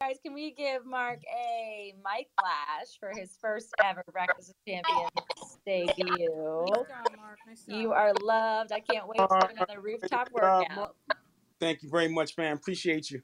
[0.00, 5.58] guys, can we give Mark a mic flash for his first ever Breakfast with Champions
[5.66, 6.86] debut?
[7.66, 8.72] You are loved.
[8.72, 10.96] I can't wait for another rooftop uh, workout.
[11.60, 12.56] Thank you very much, man.
[12.56, 13.22] Appreciate you.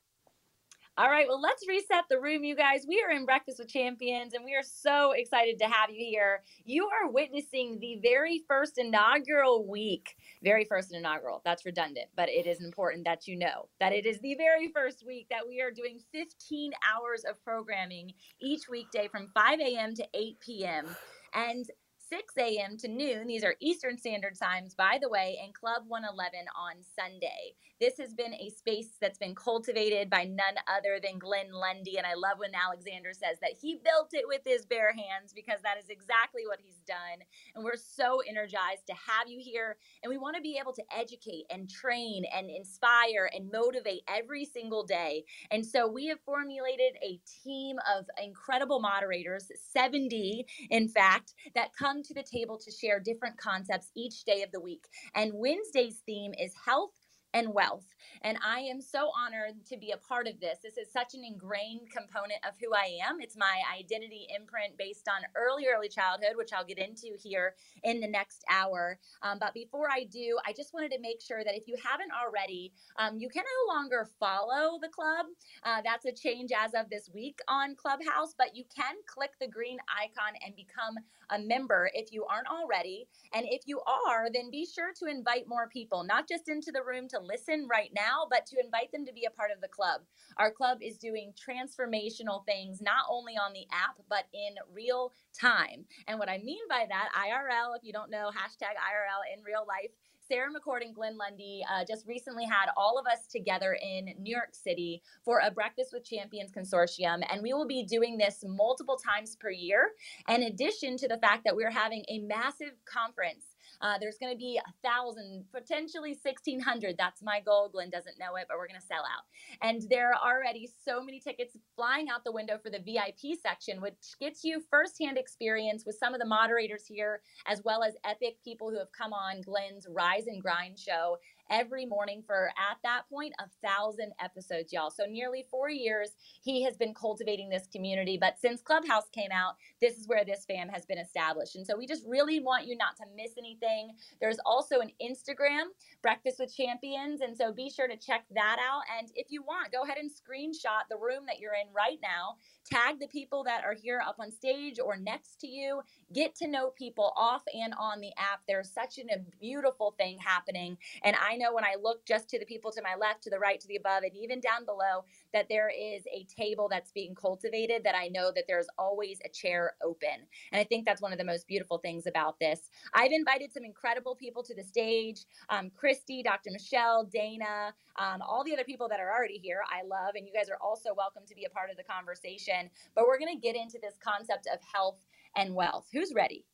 [0.98, 2.84] All right, well, let's reset the room, you guys.
[2.86, 6.42] We are in Breakfast with Champions, and we are so excited to have you here.
[6.66, 10.14] You are witnessing the very first inaugural week.
[10.44, 11.40] Very first inaugural.
[11.46, 15.02] That's redundant, but it is important that you know that it is the very first
[15.06, 19.94] week that we are doing 15 hours of programming each weekday from 5 a.m.
[19.94, 20.94] to 8 p.m.
[21.32, 21.64] And
[22.12, 22.76] 6 a.m.
[22.76, 23.26] to noon.
[23.26, 27.54] These are Eastern Standard Times, by the way, and Club 111 on Sunday.
[27.80, 31.96] This has been a space that's been cultivated by none other than Glenn Lundy.
[31.96, 35.62] And I love when Alexander says that he built it with his bare hands because
[35.62, 37.24] that is exactly what he's done.
[37.54, 39.78] And we're so energized to have you here.
[40.02, 44.44] And we want to be able to educate and train and inspire and motivate every
[44.44, 45.24] single day.
[45.50, 51.74] And so we have formulated a team of incredible moderators, 70 in fact, that
[52.04, 54.86] to the table to share different concepts each day of the week.
[55.14, 56.92] And Wednesday's theme is health
[57.34, 57.86] and wealth.
[58.22, 60.58] And I am so honored to be a part of this.
[60.62, 63.20] This is such an ingrained component of who I am.
[63.20, 67.54] It's my identity imprint based on early, early childhood, which I'll get into here
[67.84, 68.98] in the next hour.
[69.22, 72.10] Um, but before I do, I just wanted to make sure that if you haven't
[72.12, 75.26] already, um, you can no longer follow the club.
[75.64, 79.48] Uh, that's a change as of this week on Clubhouse, but you can click the
[79.48, 80.96] green icon and become
[81.32, 83.08] a member if you aren't already.
[83.34, 86.82] And if you are, then be sure to invite more people, not just into the
[86.82, 89.68] room to listen right now, but to invite them to be a part of the
[89.68, 90.02] club.
[90.36, 95.84] Our club is doing transformational things, not only on the app, but in real time.
[96.06, 99.64] And what I mean by that, IRL, if you don't know, hashtag IRL in real
[99.66, 99.90] life,
[100.32, 104.34] Sarah McCord and Glenn Lundy uh, just recently had all of us together in New
[104.34, 107.22] York City for a Breakfast with Champions consortium.
[107.30, 109.90] And we will be doing this multiple times per year,
[110.30, 113.51] in addition to the fact that we're having a massive conference
[113.82, 116.96] uh, there's going to be a thousand, potentially 1600.
[116.96, 117.68] That's my goal.
[117.72, 119.24] Glenn doesn't know it, but we're going to sell out.
[119.60, 123.80] And there are already so many tickets flying out the window for the VIP section,
[123.80, 128.36] which gets you firsthand experience with some of the moderators here, as well as epic
[128.44, 131.18] people who have come on Glenn's Rise and Grind show
[131.50, 134.90] every morning for, at that point, a thousand episodes, y'all.
[134.90, 136.10] So nearly four years,
[136.42, 138.18] he has been cultivating this community.
[138.20, 141.56] But since Clubhouse came out, this is where this fam has been established.
[141.56, 143.92] And so we just really want you not to miss anything.
[144.20, 145.64] There's also an Instagram,
[146.02, 147.20] Breakfast with Champions.
[147.20, 148.82] And so be sure to check that out.
[148.98, 152.36] And if you want, go ahead and screenshot the room that you're in right now.
[152.70, 155.82] Tag the people that are here up on stage or next to you.
[156.14, 158.40] Get to know people off and on the app.
[158.48, 160.78] There's such a beautiful thing happening.
[161.04, 163.30] And I I know when I look just to the people to my left, to
[163.30, 166.92] the right, to the above, and even down below, that there is a table that's
[166.92, 170.26] being cultivated, that I know that there's always a chair open.
[170.52, 172.68] And I think that's one of the most beautiful things about this.
[172.92, 176.50] I've invited some incredible people to the stage um, Christy, Dr.
[176.50, 180.14] Michelle, Dana, um, all the other people that are already here, I love.
[180.16, 182.68] And you guys are also welcome to be a part of the conversation.
[182.94, 184.98] But we're going to get into this concept of health
[185.34, 185.86] and wealth.
[185.92, 186.44] Who's ready?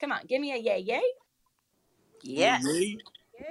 [0.00, 1.02] Come on, give me a yay, yay.
[2.22, 2.64] Yes.
[2.64, 2.98] Yay.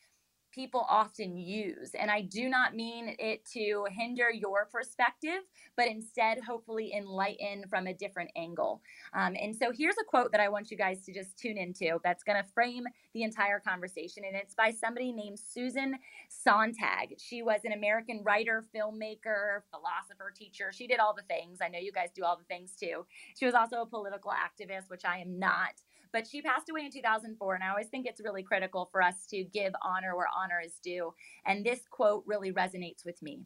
[0.53, 1.91] people often use.
[1.99, 5.43] And I do not mean it to hinder your perspective,
[5.77, 8.83] but instead, hopefully, enlighten from a different angle.
[9.15, 11.99] Um, and so here's a quote that I want you guys to just tune into
[12.03, 12.85] that's going to frame
[13.15, 14.25] the entire conversation.
[14.27, 15.95] And it's by somebody named Susan
[16.29, 17.15] Sontag.
[17.19, 20.71] She was an American writer, filmmaker, philosopher, teacher.
[20.73, 21.59] She did all the things.
[21.62, 23.06] I know you guys do all the things too.
[23.39, 25.75] She was also a political activist, which I am not.
[26.12, 27.55] But she passed away in 2004.
[27.55, 30.78] And I always think it's really critical for us to give honor where honor is
[30.82, 31.14] due.
[31.46, 33.40] And this quote really resonates with me.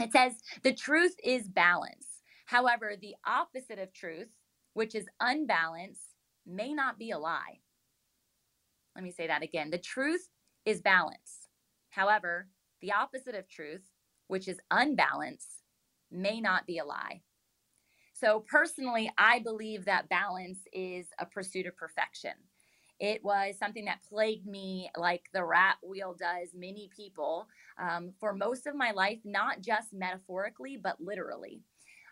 [0.00, 2.06] It says, The truth is balance.
[2.46, 4.28] However, the opposite of truth,
[4.74, 6.00] which is unbalance,
[6.46, 7.60] may not be a lie.
[8.94, 9.70] Let me say that again.
[9.70, 10.28] The truth
[10.64, 11.48] is balance.
[11.90, 12.48] However,
[12.80, 13.82] the opposite of truth,
[14.28, 15.46] which is unbalance,
[16.10, 17.22] may not be a lie.
[18.24, 22.32] So, personally, I believe that balance is a pursuit of perfection.
[22.98, 27.48] It was something that plagued me like the rat wheel does many people
[27.78, 31.60] um, for most of my life, not just metaphorically, but literally.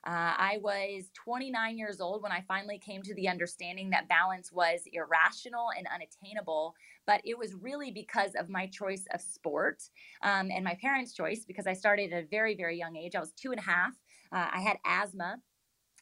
[0.06, 4.52] Uh, I was 29 years old when I finally came to the understanding that balance
[4.52, 6.74] was irrational and unattainable,
[7.06, 9.82] but it was really because of my choice of sport
[10.22, 13.14] um, and my parents' choice because I started at a very, very young age.
[13.14, 13.94] I was two and a half.
[14.30, 15.38] Uh, I had asthma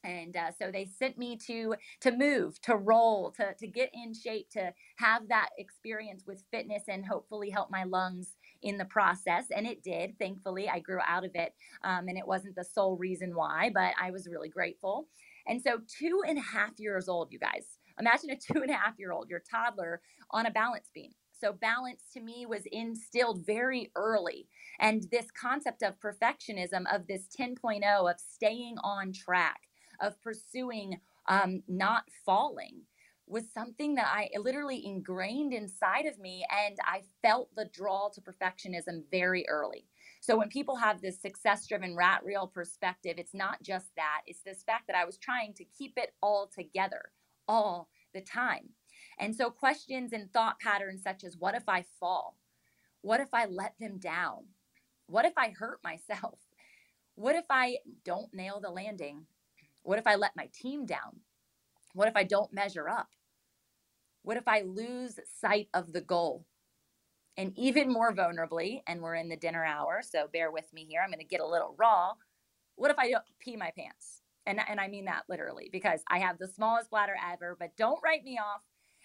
[0.05, 4.15] and uh, so they sent me to to move to roll to to get in
[4.15, 9.47] shape to have that experience with fitness and hopefully help my lungs in the process
[9.55, 11.55] and it did thankfully i grew out of it
[11.85, 15.09] um, and it wasn't the sole reason why but i was really grateful
[15.47, 18.75] and so two and a half years old you guys imagine a two and a
[18.75, 20.01] half year old your toddler
[20.31, 21.11] on a balance beam
[21.41, 24.47] so, balance to me was instilled very early.
[24.79, 29.61] And this concept of perfectionism, of this 10.0, of staying on track,
[30.01, 32.83] of pursuing um, not falling
[33.27, 36.45] was something that I literally ingrained inside of me.
[36.51, 39.87] And I felt the draw to perfectionism very early.
[40.21, 44.43] So when people have this success driven rat reel perspective, it's not just that, it's
[44.43, 47.13] this fact that I was trying to keep it all together
[47.47, 48.71] all the time.
[49.19, 52.37] And so questions and thought patterns such as what if I fall?
[53.03, 54.47] What if I let them down?
[55.07, 56.39] What if I hurt myself?
[57.15, 59.27] What if I don't nail the landing?
[59.83, 61.21] What if I let my team down?
[61.95, 63.09] What if I don't measure up?
[64.23, 66.47] What if I lose sight of the goal?
[67.37, 71.01] And even more vulnerably, and we're in the dinner hour, so bear with me here,
[71.03, 72.13] I'm going to get a little raw.
[72.77, 74.23] What if I don't pee my pants?
[74.47, 78.01] And, and I mean that literally because I have the smallest bladder ever, but don't
[78.05, 78.63] write me off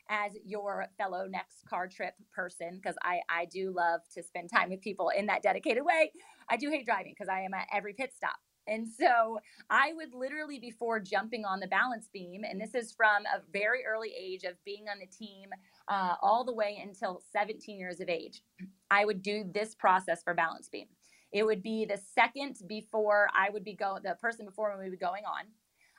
[0.10, 4.70] as your fellow next car trip person because I, I do love to spend time
[4.70, 6.12] with people in that dedicated way.
[6.50, 8.36] I do hate driving because I am at every pit stop.
[8.67, 13.24] And so I would literally, before jumping on the balance beam, and this is from
[13.25, 15.50] a very early age of being on the team
[15.88, 18.41] uh, all the way until 17 years of age,
[18.89, 20.88] I would do this process for balance beam.
[21.31, 24.91] It would be the second before I would be going, the person before me would
[24.91, 25.45] be going on.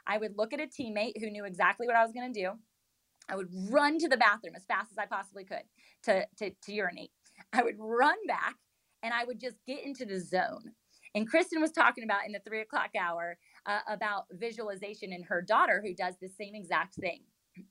[0.07, 2.53] I would look at a teammate who knew exactly what I was going to do.
[3.29, 5.65] I would run to the bathroom as fast as I possibly could
[6.05, 7.11] to, to, to urinate.
[7.53, 8.55] I would run back
[9.03, 10.73] and I would just get into the zone.
[11.17, 15.43] And Kristen was talking about in the three o'clock hour uh, about visualization and her
[15.43, 17.23] daughter who does the same exact thing.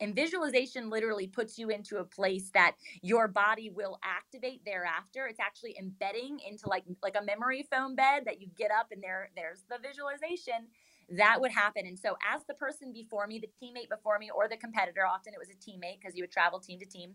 [0.02, 5.28] And visualization literally puts you into a place that your body will activate thereafter.
[5.28, 9.04] It's actually embedding into like like a memory foam bed that you get up and
[9.04, 10.68] there there's the visualization
[11.10, 11.86] that would happen.
[11.86, 15.34] And so, as the person before me, the teammate before me, or the competitor, often
[15.34, 17.14] it was a teammate because you would travel team to team,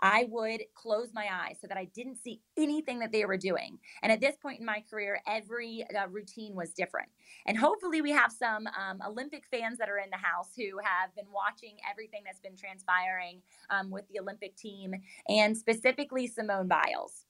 [0.00, 3.78] I would close my eyes so that I didn't see anything that they were doing.
[4.02, 7.08] And at this point in my career, every uh, routine was different.
[7.46, 11.14] And hopefully, we have some um, Olympic fans that are in the house who have
[11.14, 14.94] been watching everything that's been transpiring um, with the Olympic team
[15.28, 17.24] and specifically Simone Biles.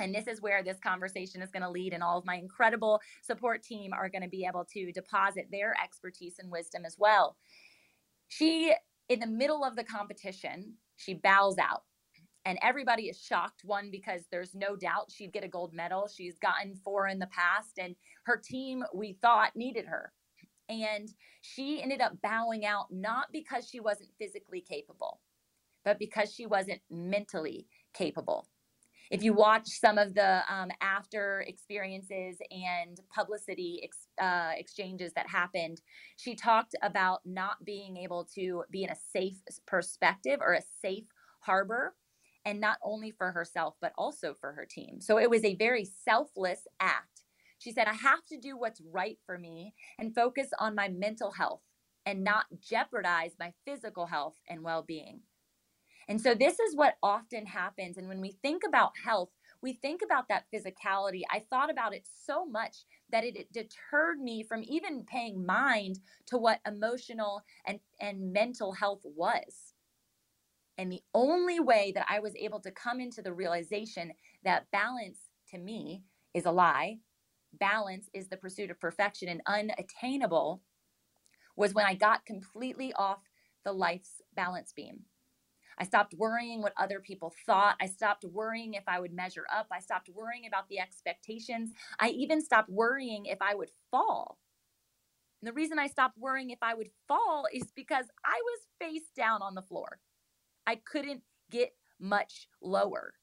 [0.00, 3.00] And this is where this conversation is going to lead, and all of my incredible
[3.22, 7.36] support team are going to be able to deposit their expertise and wisdom as well.
[8.28, 8.74] She,
[9.08, 11.82] in the middle of the competition, she bows out.
[12.46, 13.62] And everybody is shocked.
[13.64, 16.08] One, because there's no doubt she'd get a gold medal.
[16.14, 20.12] She's gotten four in the past, and her team, we thought, needed her.
[20.68, 21.08] And
[21.40, 25.20] she ended up bowing out, not because she wasn't physically capable,
[25.84, 28.48] but because she wasn't mentally capable
[29.10, 35.28] if you watch some of the um, after experiences and publicity ex- uh, exchanges that
[35.28, 35.80] happened,
[36.16, 41.04] she talked about not being able to be in a safe perspective or a safe
[41.40, 41.94] harbor,
[42.44, 45.00] and not only for herself, but also for her team.
[45.00, 47.22] So it was a very selfless act.
[47.58, 51.30] She said, I have to do what's right for me and focus on my mental
[51.30, 51.62] health
[52.04, 55.20] and not jeopardize my physical health and well being.
[56.08, 57.96] And so this is what often happens.
[57.96, 59.30] And when we think about health,
[59.62, 61.22] we think about that physicality.
[61.30, 66.00] I thought about it so much that it, it, deterred me from even paying mind
[66.26, 69.72] to what emotional and, and mental health was.
[70.76, 74.12] And the only way that I was able to come into the realization
[74.44, 75.18] that balance
[75.50, 76.02] to me
[76.34, 76.98] is a lie,
[77.58, 80.60] balance is the pursuit of perfection and unattainable,
[81.56, 83.20] was when I got completely off
[83.64, 85.04] the life's balance beam.
[85.78, 87.76] I stopped worrying what other people thought.
[87.80, 89.66] I stopped worrying if I would measure up.
[89.72, 91.72] I stopped worrying about the expectations.
[91.98, 94.38] I even stopped worrying if I would fall.
[95.40, 99.10] And the reason I stopped worrying if I would fall is because I was face
[99.16, 99.98] down on the floor.
[100.66, 103.14] I couldn't get much lower.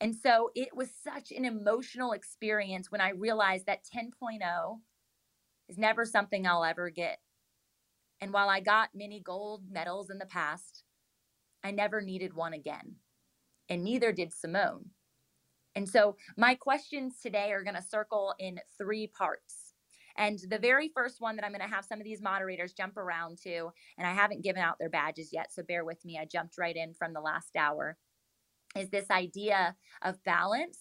[0.00, 4.78] And so it was such an emotional experience when I realized that 10.0
[5.68, 7.18] is never something I'll ever get.
[8.20, 10.79] And while I got many gold medals in the past,
[11.62, 12.96] I never needed one again.
[13.68, 14.86] And neither did Simone.
[15.76, 19.74] And so my questions today are going to circle in three parts.
[20.16, 22.96] And the very first one that I'm going to have some of these moderators jump
[22.96, 26.18] around to, and I haven't given out their badges yet, so bear with me.
[26.20, 27.96] I jumped right in from the last hour,
[28.76, 30.78] is this idea of balance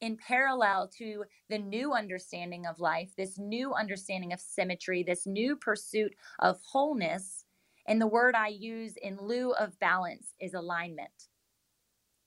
[0.00, 5.56] in parallel to the new understanding of life, this new understanding of symmetry, this new
[5.56, 7.41] pursuit of wholeness
[7.86, 11.28] and the word I use in lieu of balance is alignment,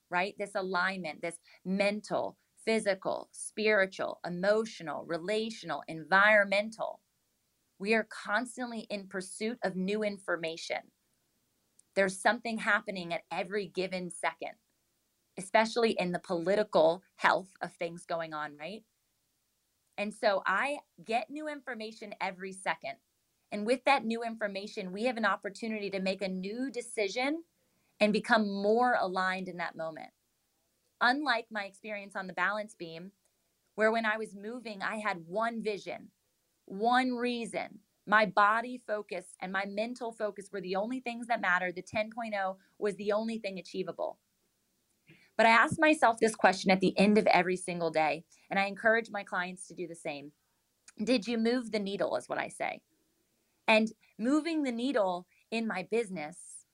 [0.09, 0.35] right?
[0.37, 7.01] This alignment, this mental, physical, spiritual, emotional, relational, environmental.
[7.79, 10.79] We are constantly in pursuit of new information.
[11.95, 14.53] There's something happening at every given second,
[15.37, 18.83] especially in the political health of things going on, right?
[19.97, 22.95] And so I get new information every second.
[23.55, 27.45] And with that new information, we have an opportunity to make a new decision
[28.01, 30.09] and become more aligned in that moment.
[30.99, 33.13] Unlike my experience on the balance beam,
[33.75, 36.09] where when I was moving, I had one vision,
[36.65, 37.79] one reason.
[38.05, 41.77] My body focus and my mental focus were the only things that mattered.
[41.77, 44.19] The 10.0 was the only thing achievable.
[45.37, 48.65] But I asked myself this question at the end of every single day, and I
[48.65, 50.33] encourage my clients to do the same.
[51.01, 52.81] Did you move the needle, is what I say
[53.67, 56.65] and moving the needle in my business,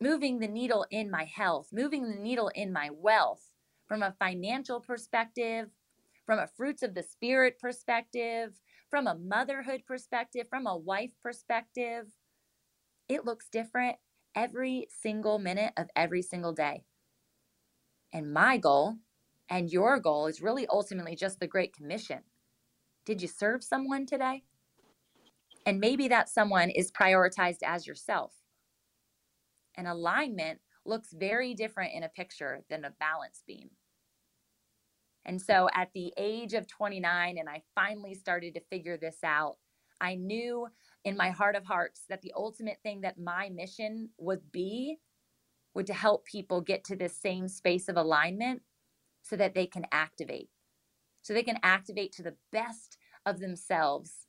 [0.00, 3.50] moving the needle in my health, moving the needle in my wealth
[3.86, 5.68] from a financial perspective,
[6.24, 8.52] from a fruits of the spirit perspective,
[8.90, 12.06] from a motherhood perspective, from a wife perspective.
[13.08, 13.96] It looks different
[14.34, 16.84] every single minute of every single day.
[18.12, 18.96] And my goal
[19.48, 22.20] and your goal is really ultimately just the Great Commission.
[23.04, 24.44] Did you serve someone today?
[25.66, 28.32] And maybe that someone is prioritized as yourself.
[29.76, 33.70] An alignment looks very different in a picture than a balance beam.
[35.24, 39.56] And so at the age of 29, and I finally started to figure this out,
[40.00, 40.68] I knew
[41.04, 44.98] in my heart of hearts that the ultimate thing that my mission would be
[45.74, 48.62] would to help people get to this same space of alignment
[49.22, 50.48] so that they can activate,
[51.22, 52.96] so they can activate to the best
[53.26, 54.25] of themselves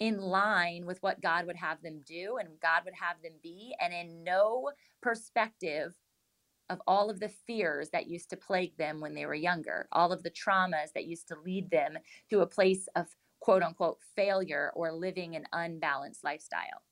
[0.00, 3.74] in line with what God would have them do and God would have them be,
[3.80, 4.70] and in no
[5.02, 5.94] perspective
[6.70, 10.12] of all of the fears that used to plague them when they were younger, all
[10.12, 11.98] of the traumas that used to lead them
[12.30, 13.06] to a place of
[13.40, 16.82] quote unquote failure or living an unbalanced lifestyle.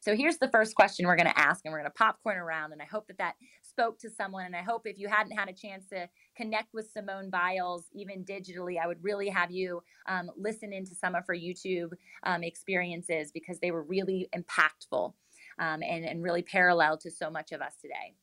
[0.00, 2.72] So here's the first question we're going to ask, and we're going to popcorn around.
[2.72, 3.34] And I hope that that
[3.78, 4.46] spoke to someone.
[4.46, 8.24] And I hope if you hadn't had a chance to connect with Simone Biles, even
[8.24, 11.92] digitally, I would really have you um, listen into some of her YouTube
[12.24, 15.12] um, experiences because they were really impactful
[15.60, 18.16] um, and, and really parallel to so much of us today.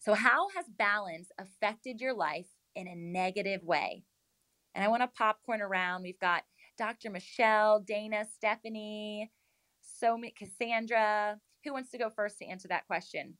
[0.00, 4.02] So, how has balance affected your life in a negative way?
[4.74, 6.02] And I want to popcorn around.
[6.02, 6.42] We've got
[6.76, 7.10] Dr.
[7.10, 9.30] Michelle, Dana, Stephanie,
[9.80, 11.38] so Cassandra.
[11.62, 13.38] Who wants to go first to answer that question?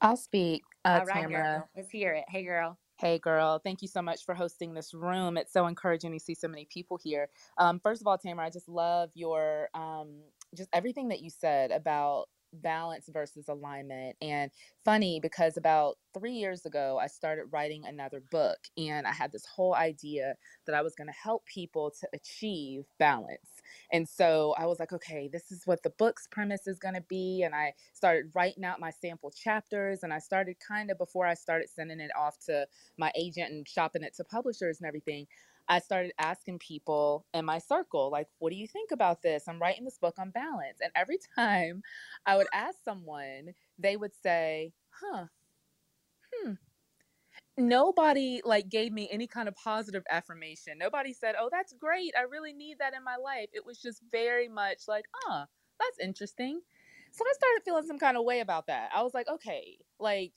[0.00, 1.58] I'll speak, uh, All right, Tamara.
[1.58, 1.68] girl.
[1.76, 2.24] Let's hear it.
[2.28, 2.78] Hey, girl.
[2.98, 3.58] Hey, girl.
[3.58, 5.36] Thank you so much for hosting this room.
[5.36, 7.28] It's so encouraging to see so many people here.
[7.58, 10.22] Um, first of all, Tamara, I just love your um,
[10.54, 14.16] just everything that you said about balance versus alignment.
[14.20, 14.50] And
[14.84, 19.46] funny because about three years ago, I started writing another book, and I had this
[19.46, 20.34] whole idea
[20.66, 23.62] that I was going to help people to achieve balance.
[23.92, 27.04] And so I was like, okay, this is what the book's premise is going to
[27.08, 27.42] be.
[27.42, 31.34] And I started writing out my sample chapters, and I started kind of before I
[31.34, 32.66] started sending it off to
[32.98, 35.26] my agent and shopping it to publishers and everything.
[35.68, 39.48] I started asking people in my circle, like, what do you think about this?
[39.48, 40.80] I'm writing this book on balance.
[40.80, 41.82] And every time
[42.26, 45.26] I would ask someone, they would say, huh,
[46.32, 46.56] hmm.
[47.58, 50.76] Nobody like gave me any kind of positive affirmation.
[50.78, 52.14] Nobody said, "Oh, that's great.
[52.16, 55.46] I really need that in my life." It was just very much like, "Huh,
[55.78, 56.60] that's interesting."
[57.12, 58.90] So I started feeling some kind of way about that.
[58.94, 60.34] I was like, "Okay, like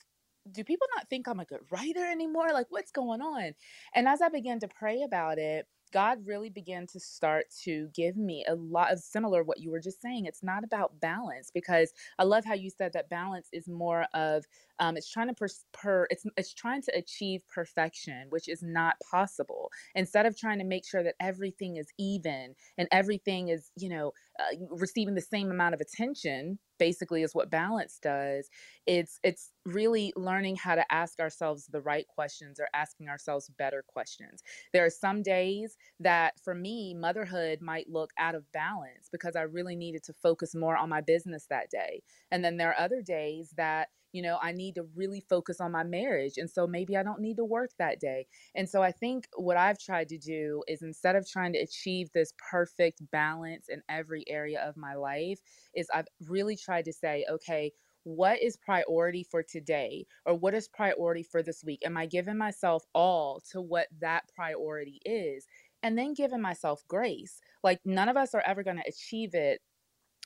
[0.50, 2.48] do people not think I'm a good writer anymore?
[2.52, 3.54] Like, what's going on?
[3.94, 8.16] And as I began to pray about it, God really began to start to give
[8.16, 10.26] me a lot of similar what you were just saying.
[10.26, 14.44] It's not about balance because I love how you said that balance is more of
[14.80, 18.96] um, it's trying to per, per it's it's trying to achieve perfection, which is not
[19.10, 19.70] possible.
[19.94, 24.12] Instead of trying to make sure that everything is even and everything is you know
[24.40, 28.48] uh, receiving the same amount of attention, basically is what balance does.
[28.86, 33.84] It's it's really learning how to ask ourselves the right questions or asking ourselves better
[33.86, 34.42] questions.
[34.72, 39.42] There are some days that for me motherhood might look out of balance because I
[39.42, 42.02] really needed to focus more on my business that day.
[42.30, 45.72] And then there are other days that you know, I need to really focus on
[45.72, 46.34] my marriage.
[46.36, 48.26] And so maybe I don't need to work that day.
[48.54, 52.10] And so I think what I've tried to do is instead of trying to achieve
[52.12, 55.40] this perfect balance in every area of my life,
[55.74, 57.72] is I've really tried to say, okay,
[58.04, 61.80] what is priority for today or what is priority for this week?
[61.84, 65.46] Am I giving myself all to what that priority is?
[65.82, 67.40] And then giving myself grace.
[67.62, 69.60] Like, none of us are ever going to achieve it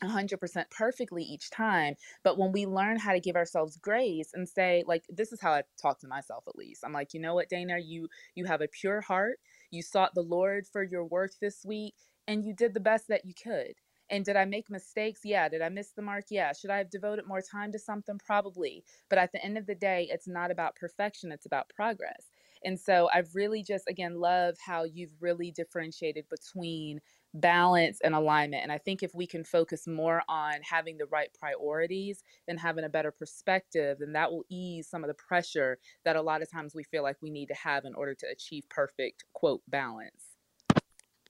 [0.05, 4.85] 100% perfectly each time but when we learn how to give ourselves grace and say
[4.87, 6.83] like this is how i talk to myself at least.
[6.85, 7.79] I'm like you know what dana?
[7.79, 9.39] You you have a pure heart.
[9.71, 11.95] You sought the lord for your work this week
[12.27, 13.75] and you did the best that you could.
[14.11, 15.21] And did i make mistakes?
[15.25, 15.49] Yeah.
[15.49, 16.25] Did i miss the mark?
[16.31, 16.53] Yeah.
[16.53, 18.19] Should i have devoted more time to something?
[18.25, 18.85] Probably.
[19.09, 21.33] But at the end of the day it's not about perfection.
[21.33, 22.29] It's about progress.
[22.65, 27.01] And so i've really just again love how you've really differentiated between
[27.35, 28.63] balance and alignment.
[28.63, 32.85] And I think if we can focus more on having the right priorities and having
[32.85, 36.51] a better perspective, then that will ease some of the pressure that a lot of
[36.51, 40.35] times we feel like we need to have in order to achieve perfect, quote, balance.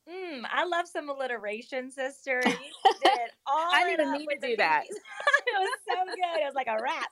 [0.09, 2.43] Mm, I love some alliteration, sister.
[2.85, 4.85] You did all I didn't need to do that.
[4.89, 6.41] it was so good.
[6.41, 7.09] It was like a rap.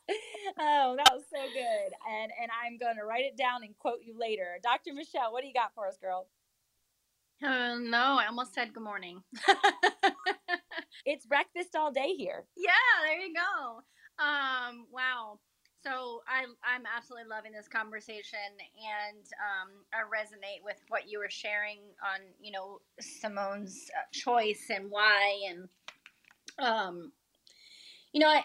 [0.58, 1.92] Oh, that was so good.
[2.08, 4.58] And and I'm going to write it down and quote you later.
[4.62, 4.92] Dr.
[4.94, 6.26] Michelle, what do you got for us, girl?
[7.42, 9.20] Uh, no, I almost said good morning.
[11.04, 12.44] it's breakfast all day here.
[12.56, 12.70] Yeah,
[13.02, 13.78] there you go.
[14.24, 15.40] Um, wow.
[15.82, 21.30] So I I'm absolutely loving this conversation, and um, I resonate with what you were
[21.30, 25.68] sharing on you know Simone's uh, choice and why, and
[26.60, 27.10] um,
[28.12, 28.44] you know I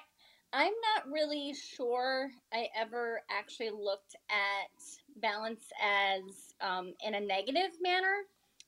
[0.53, 7.73] I'm not really sure I ever actually looked at balance as um, in a negative
[7.79, 8.23] manner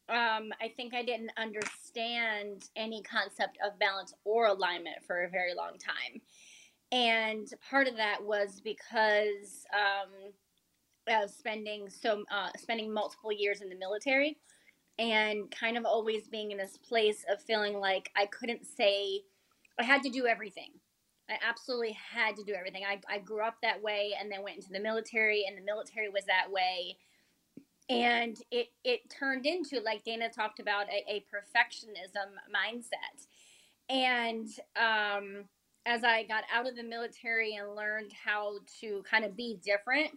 [0.10, 5.54] um, I think I didn't understand any concept of balance or alignment for a very
[5.54, 6.22] long time.
[6.92, 10.32] And part of that was because um,
[11.08, 14.38] of spending so uh, spending multiple years in the military
[14.98, 19.22] and kind of always being in this place of feeling like I couldn't say
[19.80, 20.72] I had to do everything.
[21.30, 22.84] I absolutely had to do everything.
[22.84, 26.10] I, I grew up that way and then went into the military, and the military
[26.10, 26.98] was that way.
[27.90, 33.26] And it, it turned into, like Dana talked about, a, a perfectionism mindset.
[33.90, 35.46] And um,
[35.86, 40.12] as I got out of the military and learned how to kind of be different,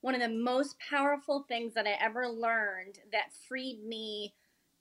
[0.00, 4.34] one of the most powerful things that I ever learned that freed me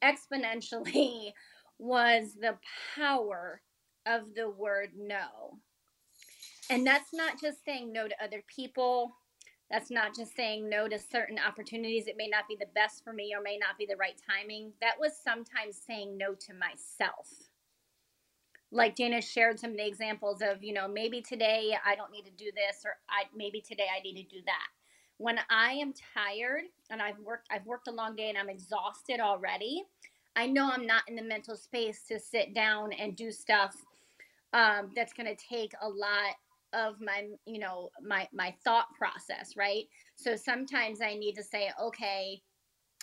[0.04, 1.32] exponentially
[1.77, 2.58] was the
[2.95, 3.62] power
[4.08, 5.60] of the word no.
[6.71, 9.15] And that's not just saying no to other people.
[9.71, 12.07] That's not just saying no to certain opportunities.
[12.07, 14.73] It may not be the best for me or may not be the right timing.
[14.81, 17.29] That was sometimes saying no to myself.
[18.71, 22.25] Like Dana shared some of the examples of, you know, maybe today I don't need
[22.25, 24.67] to do this or I maybe today I need to do that
[25.21, 29.19] when I am tired and I've worked I've worked a long day and I'm exhausted
[29.19, 29.84] already,
[30.36, 33.75] I know I'm not in the mental space to sit down and do stuff
[34.53, 36.36] um, that's going to take a lot
[36.73, 41.69] of my you know my my thought process right so sometimes i need to say
[41.81, 42.41] okay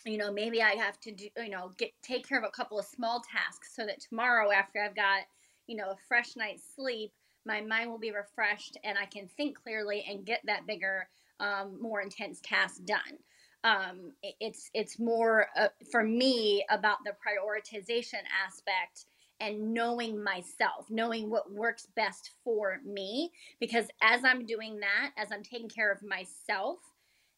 [0.04, 2.78] you know maybe i have to do you know get take care of a couple
[2.78, 5.22] of small tasks so that tomorrow after i've got
[5.66, 7.12] you know a fresh night's sleep
[7.44, 11.09] my mind will be refreshed and i can think clearly and get that bigger
[11.40, 13.18] um, more intense task done.
[13.64, 19.07] Um, it, it's it's more uh, for me about the prioritization aspect
[19.40, 23.31] and knowing myself, knowing what works best for me.
[23.61, 26.79] Because as I'm doing that, as I'm taking care of myself,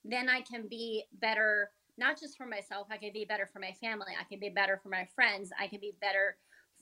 [0.04, 3.72] then I can be better, not just for myself, I can be better for my
[3.80, 6.36] family, I can be better for my friends, I can be better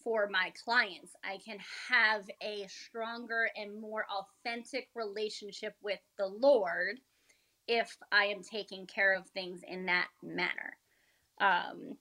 [0.04, 1.12] for my clients.
[1.24, 7.00] I can have a stronger and more authentic relationship with the Lord
[7.66, 10.76] if I am taking care of things in that manner.
[11.40, 11.96] Um,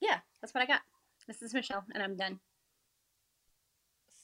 [0.00, 0.82] yeah, that's what I got.
[1.26, 2.38] This is Michelle, and I'm done.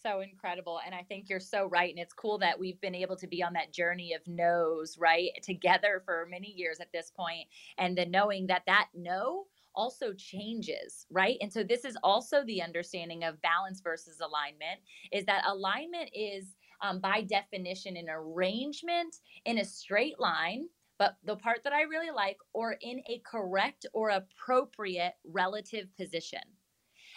[0.07, 0.79] So incredible.
[0.87, 1.91] And I think you're so right.
[1.91, 5.31] And it's cool that we've been able to be on that journey of no's, right?
[5.43, 11.07] Together for many years at this point, And then knowing that that no also changes,
[11.11, 11.39] right?
[11.41, 16.55] And so this is also the understanding of balance versus alignment is that alignment is
[16.83, 22.11] um, by definition an arrangement in a straight line but the part that I really
[22.11, 26.41] like, or in a correct or appropriate relative position.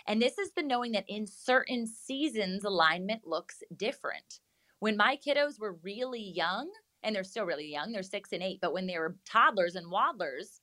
[0.07, 4.39] And this is the knowing that in certain seasons, alignment looks different.
[4.79, 6.69] When my kiddos were really young,
[7.03, 9.89] and they're still really young, they're six and eight, but when they were toddlers and
[9.89, 10.61] waddlers,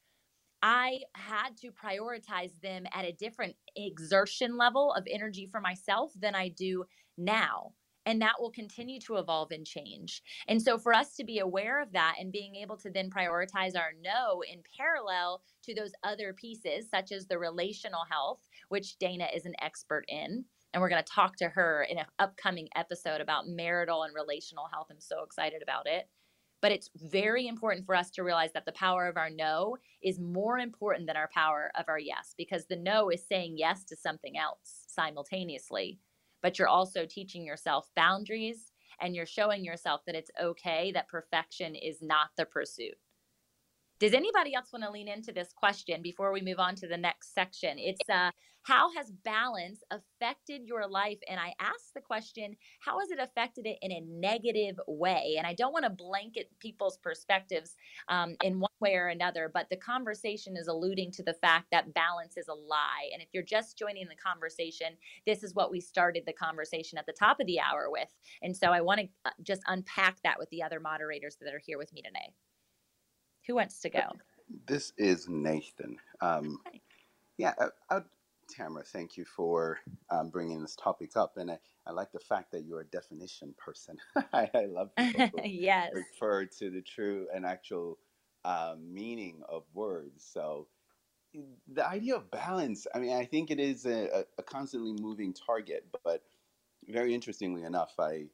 [0.62, 6.34] I had to prioritize them at a different exertion level of energy for myself than
[6.34, 6.84] I do
[7.16, 7.72] now
[8.06, 10.22] and that will continue to evolve and change.
[10.48, 13.76] And so, for us to be aware of that and being able to then prioritize
[13.76, 19.26] our no in parallel to those other pieces, such as the relational health, which Dana
[19.34, 20.44] is an expert in.
[20.72, 24.68] And we're going to talk to her in an upcoming episode about marital and relational
[24.72, 24.88] health.
[24.90, 26.08] I'm so excited about it.
[26.62, 30.18] But it's very important for us to realize that the power of our no is
[30.18, 33.96] more important than our power of our yes, because the no is saying yes to
[33.96, 35.98] something else simultaneously
[36.46, 41.74] but you're also teaching yourself boundaries and you're showing yourself that it's okay that perfection
[41.74, 42.94] is not the pursuit.
[43.98, 46.98] Does anybody else want to lean into this question before we move on to the
[46.98, 47.78] next section?
[47.78, 48.30] It's uh,
[48.62, 51.18] how has balance affected your life?
[51.28, 55.36] And I asked the question, how has it affected it in a negative way?
[55.38, 57.76] And I don't want to blanket people's perspectives
[58.08, 61.94] um, in one way or another, but the conversation is alluding to the fact that
[61.94, 63.08] balance is a lie.
[63.14, 64.88] And if you're just joining the conversation,
[65.24, 68.12] this is what we started the conversation at the top of the hour with.
[68.42, 71.62] And so I want to uh, just unpack that with the other moderators that are
[71.64, 72.34] here with me today.
[73.46, 74.12] Who wants to go?
[74.66, 75.98] This is Nathan.
[76.20, 76.58] Um,
[77.38, 78.00] yeah, I, uh, I, uh,
[78.48, 79.78] Tamara, thank you for
[80.10, 81.36] um, bringing this topic up.
[81.36, 83.96] And I, I, like the fact that you're a definition person.
[84.32, 85.90] I, I, love people yes.
[85.92, 87.98] refer to the true and actual
[88.44, 90.28] uh, meaning of words.
[90.32, 90.68] So
[91.72, 95.86] the idea of balance, I mean, I think it is a, a constantly moving target,
[96.04, 96.22] but
[96.88, 98.26] very interestingly enough, I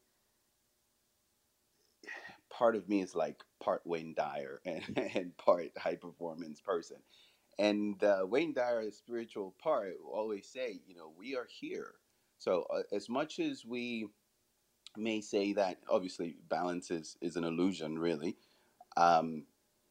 [2.53, 6.99] part of me is like part Wayne Dyer and, and part high performance person.
[7.59, 11.95] And uh, Wayne Dyer's spiritual part, will always say, you know, we are here.
[12.39, 14.07] So uh, as much as we
[14.97, 18.37] may say that, obviously, balance is, is an illusion, really.
[18.97, 19.45] Um,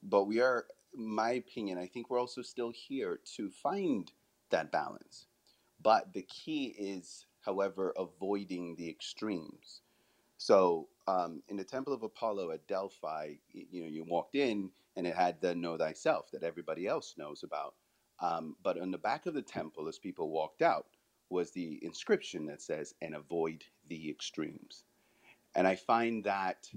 [0.03, 4.11] but we are, my opinion, I think we're also still here to find
[4.49, 5.27] that balance.
[5.81, 9.81] But the key is, however, avoiding the extremes.
[10.37, 15.07] So um, in the Temple of Apollo at Delphi, you know, you walked in and
[15.07, 17.75] it had the know thyself that everybody else knows about.
[18.19, 20.87] Um, but on the back of the temple, as people walked out,
[21.29, 24.83] was the inscription that says, and avoid the extremes.
[25.55, 26.69] And I find that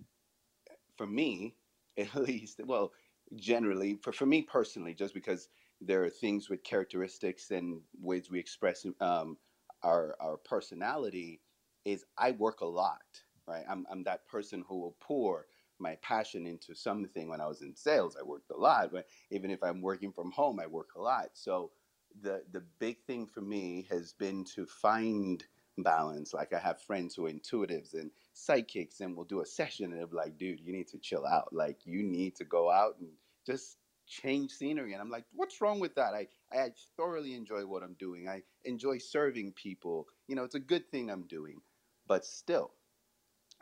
[0.96, 1.56] for me,
[1.98, 2.92] at least, well,
[3.36, 5.48] generally, for, for me personally, just because
[5.80, 9.38] there are things with characteristics and ways we express um,
[9.82, 11.42] our, our personality,
[11.84, 13.64] is I work a lot, right?
[13.68, 15.46] I'm, I'm that person who will pour
[15.78, 17.28] my passion into something.
[17.28, 20.30] When I was in sales, I worked a lot, but even if I'm working from
[20.32, 21.30] home, I work a lot.
[21.34, 21.72] So
[22.20, 25.44] the the big thing for me has been to find
[25.78, 26.32] balance.
[26.32, 29.98] Like I have friends who are intuitives and psychics, and we'll do a session, and
[29.98, 31.52] they'll be like, "Dude, you need to chill out.
[31.52, 33.10] Like you need to go out and
[33.44, 36.14] just change scenery." And I'm like, "What's wrong with that?
[36.14, 38.28] I I thoroughly enjoy what I'm doing.
[38.28, 40.08] I enjoy serving people.
[40.28, 41.62] You know, it's a good thing I'm doing,
[42.06, 42.74] but still."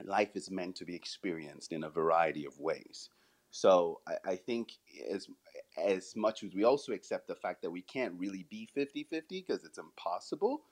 [0.05, 3.09] Life is meant to be experienced in a variety of ways.
[3.51, 4.73] So I, I think
[5.11, 5.29] as
[5.79, 9.41] as much as we also accept the fact that we can't really be 50 50
[9.41, 10.63] because it's impossible,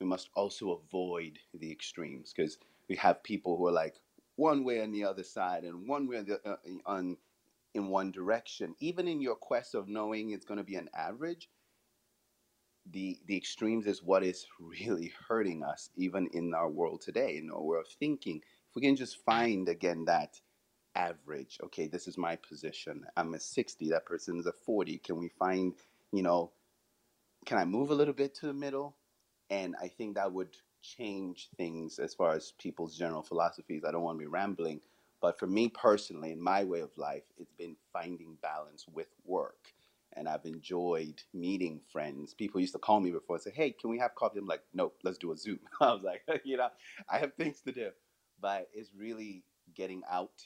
[0.00, 2.58] we must also avoid the extremes because
[2.88, 3.94] we have people who are like
[4.36, 6.56] one way on the other side and one way on, the, uh,
[6.86, 7.16] on
[7.74, 8.74] in one direction.
[8.80, 11.48] Even in your quest of knowing it's going to be an average,
[12.90, 17.50] the the extremes is what is really hurting us, even in our world today, in
[17.50, 18.40] our world of thinking.
[18.74, 20.40] We can just find again that
[20.94, 21.58] average.
[21.64, 23.06] Okay, this is my position.
[23.16, 24.98] I'm a 60, that person's a 40.
[24.98, 25.74] Can we find,
[26.12, 26.52] you know,
[27.46, 28.96] can I move a little bit to the middle?
[29.50, 33.84] And I think that would change things as far as people's general philosophies.
[33.86, 34.80] I don't want to be rambling,
[35.20, 39.72] but for me personally, in my way of life, it's been finding balance with work.
[40.16, 42.34] And I've enjoyed meeting friends.
[42.34, 44.38] People used to call me before and say, Hey, can we have coffee?
[44.38, 45.60] I'm like, Nope, let's do a Zoom.
[45.80, 46.68] I was like, You know,
[47.10, 47.90] I have things to do.
[48.44, 49.42] But it's really
[49.74, 50.44] getting out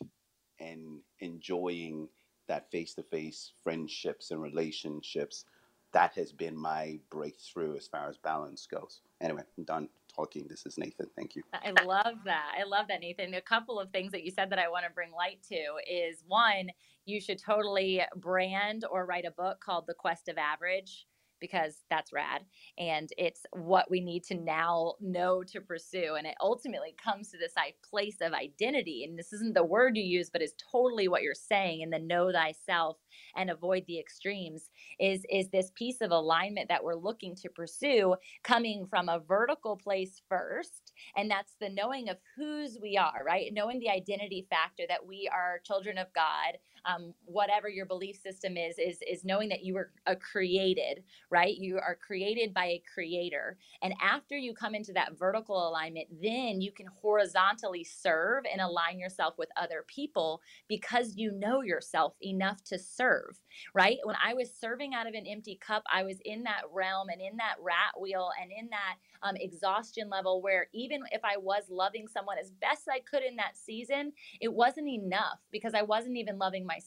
[0.60, 2.08] and enjoying
[2.46, 5.46] that face to face friendships and relationships.
[5.92, 9.00] That has been my breakthrough as far as balance goes.
[9.20, 10.46] Anyway, I'm done talking.
[10.48, 11.08] This is Nathan.
[11.16, 11.42] Thank you.
[11.52, 12.52] I love that.
[12.56, 13.34] I love that, Nathan.
[13.34, 15.56] A couple of things that you said that I want to bring light to
[15.92, 16.70] is one,
[17.04, 21.04] you should totally brand or write a book called The Quest of Average
[21.40, 22.42] because that's rad
[22.78, 27.38] and it's what we need to now know to pursue and it ultimately comes to
[27.38, 27.54] this
[27.88, 31.34] place of identity and this isn't the word you use but is totally what you're
[31.34, 32.96] saying in the know thyself
[33.36, 34.70] and avoid the extremes
[35.00, 39.76] is is this piece of alignment that we're looking to pursue coming from a vertical
[39.76, 43.50] place first and that's the knowing of whose we are right?
[43.52, 48.58] Knowing the identity factor that we are children of god um, whatever your belief system
[48.58, 52.82] is is is knowing that you were a created right you are created by a
[52.94, 58.62] creator and after you come into that vertical alignment then you can horizontally serve and
[58.62, 63.40] align yourself with other people because you know yourself enough to serve
[63.74, 67.08] right when i was serving out of an empty cup i was in that realm
[67.10, 71.36] and in that rat wheel and in that um, exhaustion level where even if i
[71.38, 75.82] was loving someone as best i could in that season it wasn't enough because i
[75.82, 76.77] wasn't even loving myself.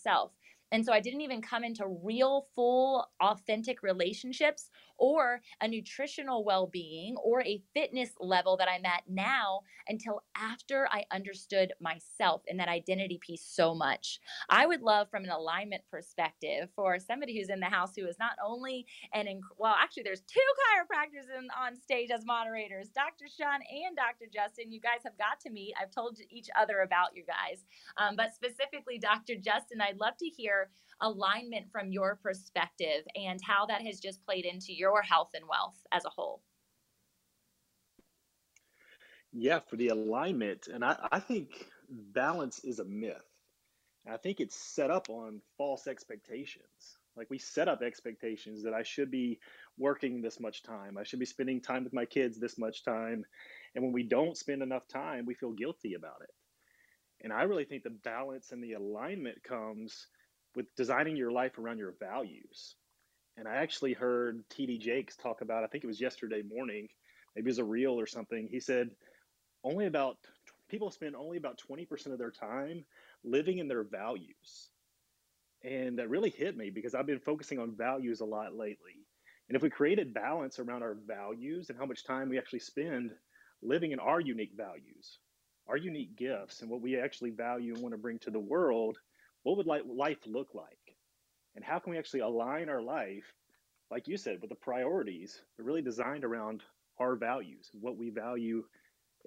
[0.72, 4.70] And so I didn't even come into real, full, authentic relationships
[5.02, 10.88] or a nutritional well being or a fitness level that I'm at now until after
[10.92, 14.20] I understood myself and that identity piece so much.
[14.50, 18.20] I would love, from an alignment perspective, for somebody who's in the house who is
[18.20, 23.26] not only an, inc- well, actually, there's two chiropractors in, on stage as moderators, Dr.
[23.28, 24.30] Sean and Dr.
[24.34, 24.72] Justin.
[24.72, 25.74] You guys have got to meet.
[25.82, 27.66] I've told each other about you guys.
[27.98, 29.36] Um, but specifically, Dr.
[29.36, 30.70] Justin, I'd love to hear
[31.02, 35.78] alignment from your perspective and how that has just played into your health and wealth
[35.92, 36.42] as a whole.
[39.34, 43.24] Yeah, for the alignment, and I, I think balance is a myth.
[44.10, 46.98] I think it's set up on false expectations.
[47.16, 49.40] Like we set up expectations that I should be
[49.78, 53.26] working this much time, I should be spending time with my kids this much time.
[53.76, 56.34] And when we don't spend enough time, we feel guilty about it.
[57.24, 60.08] And I really think the balance and the alignment comes
[60.56, 62.76] with designing your life around your values.
[63.38, 66.88] And I actually heard TD Jakes talk about, I think it was yesterday morning,
[67.36, 68.48] maybe it was a reel or something.
[68.50, 68.90] He said
[69.64, 70.18] only about
[70.70, 72.86] people spend only about 20% of their time
[73.24, 74.70] living in their values.
[75.64, 79.06] And that really hit me because I've been focusing on values a lot lately.
[79.48, 83.12] And if we created balance around our values and how much time we actually spend
[83.62, 85.20] living in our unique values,
[85.68, 88.98] our unique gifts, and what we actually value and want to bring to the world,
[89.44, 90.96] what would life look like?
[91.56, 93.34] And how can we actually align our life,
[93.90, 96.64] like you said, with the priorities, but really designed around
[97.00, 98.64] our values, what we value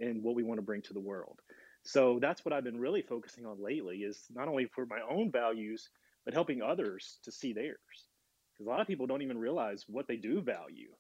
[0.01, 1.41] and what we want to bring to the world.
[1.83, 5.31] So that's what I've been really focusing on lately is not only for my own
[5.31, 5.91] values,
[6.25, 8.09] but helping others to see theirs.
[8.53, 10.91] Because a lot of people don't even realize what they do value.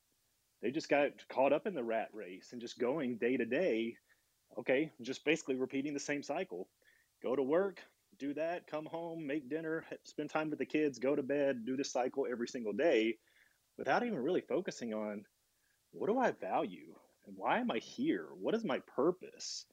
[0.60, 3.96] They just got caught up in the rat race and just going day to day
[4.58, 6.68] Okay, just basically repeating the same cycle.
[7.22, 7.80] Go to work,
[8.18, 11.76] do that, come home, make dinner, spend time with the kids, go to bed, do
[11.76, 13.16] this cycle every single day
[13.78, 15.24] without even really focusing on
[15.92, 16.94] what do I value
[17.26, 18.26] and why am I here?
[18.40, 19.66] What is my purpose?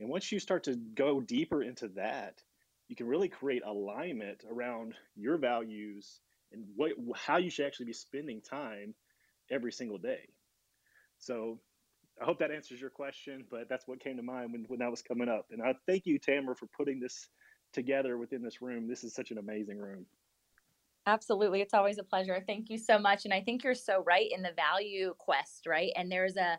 [0.00, 2.42] And once you start to go deeper into that,
[2.88, 6.20] you can really create alignment around your values
[6.52, 8.94] and what how you should actually be spending time
[9.50, 10.28] every single day.
[11.18, 11.60] So
[12.20, 14.90] I hope that answers your question, but that's what came to mind when, when that
[14.90, 15.46] was coming up.
[15.50, 17.28] And I thank you, Tamara, for putting this
[17.72, 18.88] together within this room.
[18.88, 20.06] This is such an amazing room.
[21.06, 21.60] Absolutely.
[21.60, 22.42] It's always a pleasure.
[22.46, 23.24] Thank you so much.
[23.24, 25.92] And I think you're so right in the value quest, right?
[25.96, 26.58] And there's a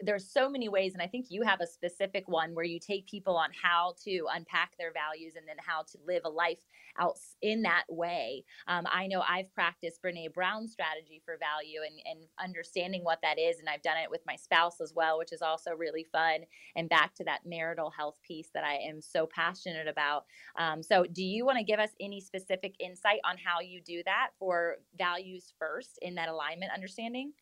[0.00, 3.06] there's so many ways and i think you have a specific one where you take
[3.06, 6.58] people on how to unpack their values and then how to live a life
[6.98, 8.44] out in that way.
[8.68, 13.38] Um, i know i've practiced brene brown's strategy for value and, and understanding what that
[13.38, 16.40] is and i've done it with my spouse as well which is also really fun
[16.76, 20.24] and back to that marital health piece that i am so passionate about.
[20.58, 24.02] Um, so do you want to give us any specific insight on how you do
[24.04, 27.32] that for values first in that alignment understanding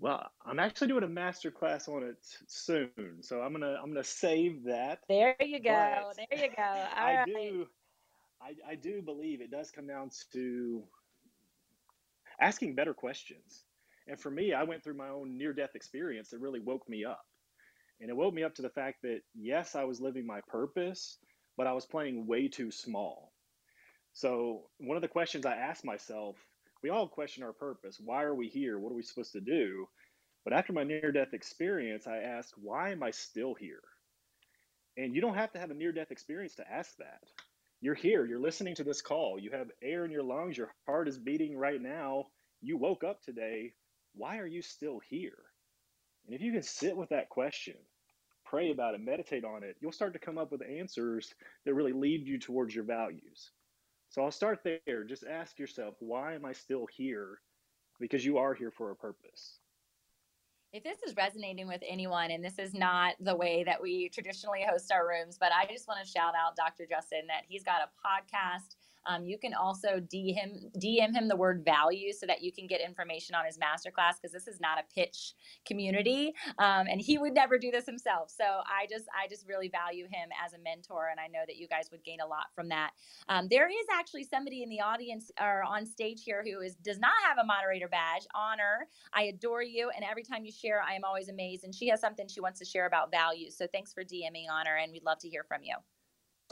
[0.00, 4.04] well, I'm actually doing a master class on it soon, so I'm gonna I'm gonna
[4.04, 5.00] save that.
[5.08, 6.12] There you go.
[6.16, 6.62] There you go.
[6.62, 7.26] All I right.
[7.26, 7.66] do
[8.40, 10.84] I, I do believe it does come down to
[12.40, 13.64] asking better questions.
[14.06, 17.04] And for me, I went through my own near death experience that really woke me
[17.04, 17.24] up.
[18.00, 21.18] And it woke me up to the fact that yes, I was living my purpose,
[21.56, 23.32] but I was playing way too small.
[24.12, 26.36] So one of the questions I asked myself
[26.82, 28.00] we all question our purpose.
[28.02, 28.78] Why are we here?
[28.78, 29.88] What are we supposed to do?
[30.44, 33.82] But after my near death experience, I asked, why am I still here?
[34.96, 37.20] And you don't have to have a near death experience to ask that.
[37.80, 41.06] You're here, you're listening to this call, you have air in your lungs, your heart
[41.06, 42.24] is beating right now.
[42.60, 43.74] You woke up today.
[44.14, 45.38] Why are you still here?
[46.26, 47.76] And if you can sit with that question,
[48.44, 51.32] pray about it, meditate on it, you'll start to come up with answers
[51.64, 53.50] that really lead you towards your values.
[54.18, 55.04] So I'll start there.
[55.04, 57.38] Just ask yourself, why am I still here?
[58.00, 59.60] Because you are here for a purpose.
[60.72, 64.66] If this is resonating with anyone, and this is not the way that we traditionally
[64.68, 66.84] host our rooms, but I just want to shout out Dr.
[66.90, 68.74] Justin that he's got a podcast
[69.08, 72.66] um, you can also DM him, DM him the word value so that you can
[72.66, 75.34] get information on his masterclass because this is not a pitch
[75.66, 78.30] community, um, and he would never do this himself.
[78.30, 81.56] So I just I just really value him as a mentor, and I know that
[81.56, 82.90] you guys would gain a lot from that.
[83.28, 86.98] Um, there is actually somebody in the audience or on stage here who is does
[86.98, 88.26] not have a moderator badge.
[88.34, 91.64] Honor, I adore you, and every time you share, I am always amazed.
[91.64, 93.50] And she has something she wants to share about value.
[93.50, 95.74] So thanks for DMing Honor, and we'd love to hear from you.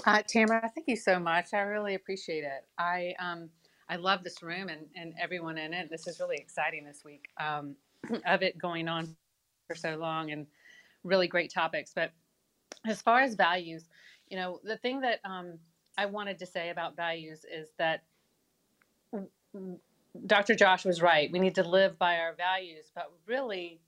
[0.04, 1.54] Uh, Tamara, thank you so much.
[1.54, 2.64] I really appreciate it.
[2.78, 3.48] I um,
[3.88, 5.90] I love this room and, and everyone in it.
[5.90, 7.76] This is really exciting this week um,
[8.26, 9.16] of it going on
[9.68, 10.46] for so long and
[11.04, 11.92] really great topics.
[11.94, 12.12] But
[12.86, 13.88] as far as values,
[14.28, 15.54] you know, the thing that um,
[15.98, 18.02] I wanted to say about values is that
[20.26, 20.54] Dr.
[20.54, 21.30] Josh was right.
[21.32, 23.80] We need to live by our values, but really,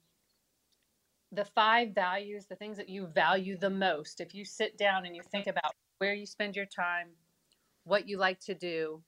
[1.33, 5.15] the five values, the things that you value the most, if you sit down and
[5.17, 7.09] you think about where you spend your time,
[7.85, 9.03] what you like to do,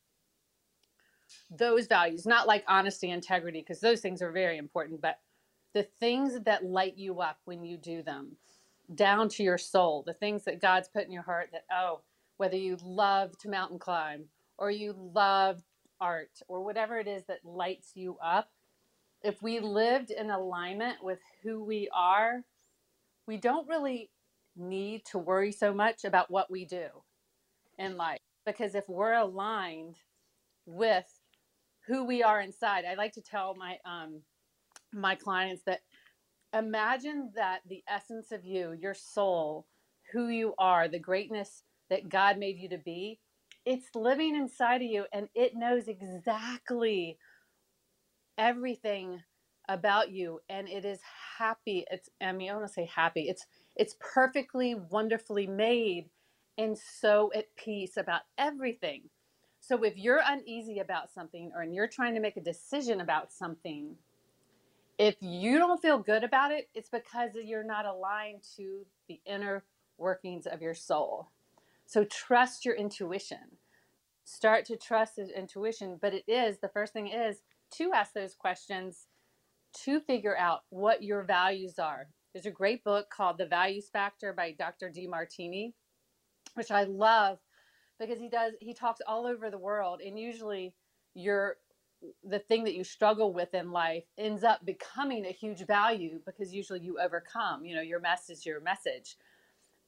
[1.51, 5.19] those values, not like honesty, integrity, because those things are very important, but
[5.73, 8.33] the things that light you up when you do them,
[8.95, 12.01] down to your soul, the things that God's put in your heart that, oh,
[12.39, 14.25] whether you love to mountain climb
[14.59, 15.63] or you love
[16.01, 18.51] art or whatever it is that lights you up,
[19.23, 22.43] if we lived in alignment with who we are,
[23.27, 24.11] we don't really
[24.61, 26.87] need to worry so much about what we do
[27.79, 29.97] in life because if we're aligned
[30.67, 31.07] with
[31.87, 34.21] who we are inside i like to tell my um
[34.93, 35.81] my clients that
[36.53, 39.67] imagine that the essence of you your soul
[40.13, 43.19] who you are the greatness that god made you to be
[43.65, 47.19] it's living inside of you and it knows exactly
[48.39, 49.23] everything
[49.69, 50.99] about you and it is
[51.39, 51.85] happy.
[51.91, 53.29] It's i mean i want to say happy.
[53.29, 53.47] It's
[53.77, 56.11] it's perfectly wonderfully made
[56.59, 59.09] and so at peace about everything.
[59.61, 63.97] So if you're uneasy about something or you're trying to make a decision about something
[64.99, 69.65] if you don't feel good about it it's because you're not aligned to the inner
[69.97, 71.29] workings of your soul.
[71.87, 73.57] So trust your intuition.
[74.25, 77.43] Start to trust his intuition but it is the first thing is
[77.77, 79.07] to ask those questions
[79.85, 82.09] to figure out what your values are.
[82.33, 84.91] There's a great book called The Values Factor by Dr.
[84.91, 85.73] Demartini,
[86.55, 87.39] which I love
[87.99, 90.75] because he does he talks all over the world and usually
[91.15, 91.57] your
[92.25, 96.53] the thing that you struggle with in life ends up becoming a huge value because
[96.53, 97.65] usually you overcome.
[97.65, 99.17] You know, your mess is your message.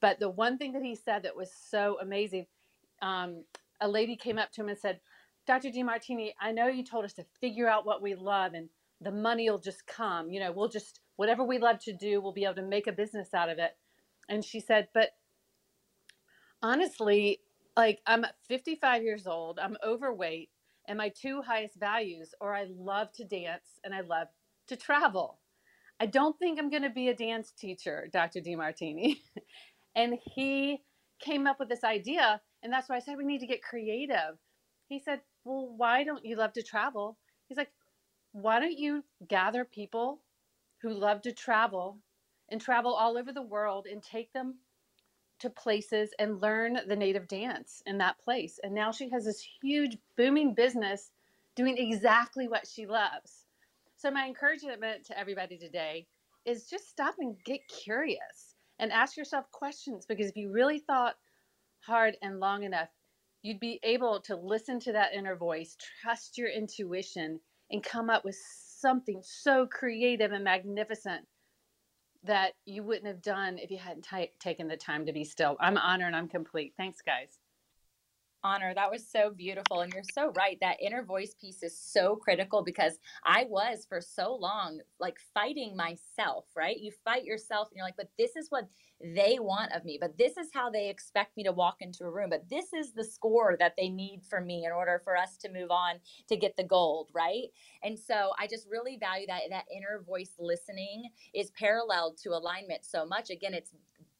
[0.01, 2.47] But the one thing that he said that was so amazing,
[3.01, 3.45] um,
[3.81, 5.01] a lady came up to him and said,
[5.47, 5.71] Dr.
[5.71, 8.69] Demartini, I know you told us to figure out what we love and
[9.01, 10.31] the money will just come.
[10.31, 12.93] You know, we'll just, whatever we love to do, we'll be able to make a
[12.93, 13.77] business out of it.
[14.29, 15.11] And she said, But
[16.61, 17.39] honestly,
[17.77, 20.51] like I'm 55 years old, I'm overweight,
[20.89, 24.27] and my two highest values are I love to dance and I love
[24.67, 25.39] to travel.
[26.01, 28.41] I don't think I'm going to be a dance teacher, Dr.
[28.41, 29.19] Demartini.
[29.95, 30.83] and he
[31.21, 34.39] came up with this idea, and that's why I said we need to get creative.
[34.89, 37.17] He said, Well, why don't you love to travel?
[37.49, 37.71] He's like,
[38.33, 40.19] Why don't you gather people
[40.83, 41.99] who love to travel
[42.51, 44.57] and travel all over the world and take them
[45.39, 48.61] to places and learn the native dance in that place.
[48.63, 51.13] And now she has this huge booming business
[51.57, 53.47] doing exactly what she loves.
[53.97, 56.07] So my encouragement to everybody today
[56.45, 61.15] is just stop and get curious and ask yourself questions because if you really thought
[61.81, 62.89] hard and long enough,
[63.43, 68.25] you'd be able to listen to that inner voice, trust your intuition, and come up
[68.25, 68.37] with
[68.83, 71.27] something so creative and magnificent
[72.25, 75.57] that you wouldn't have done if you hadn't t- taken the time to be still.
[75.61, 76.75] I'm honored I'm complete.
[76.79, 77.39] Thanks, guys
[78.45, 78.75] honor.
[78.75, 79.81] That was so beautiful.
[79.81, 80.59] And you're so right.
[80.61, 85.77] That inner voice piece is so critical because I was for so long like fighting
[85.77, 86.79] myself, right?
[86.79, 88.69] You fight yourself and you're like, but this is what
[89.03, 92.11] they want of me, but this is how they expect me to walk into a
[92.11, 95.37] room, but this is the score that they need for me in order for us
[95.39, 95.97] to move on
[96.29, 97.49] to get the gold, right?
[97.83, 102.85] And so I just really value that that inner voice listening is paralleled to alignment
[102.85, 103.31] so much.
[103.31, 103.73] Again, it's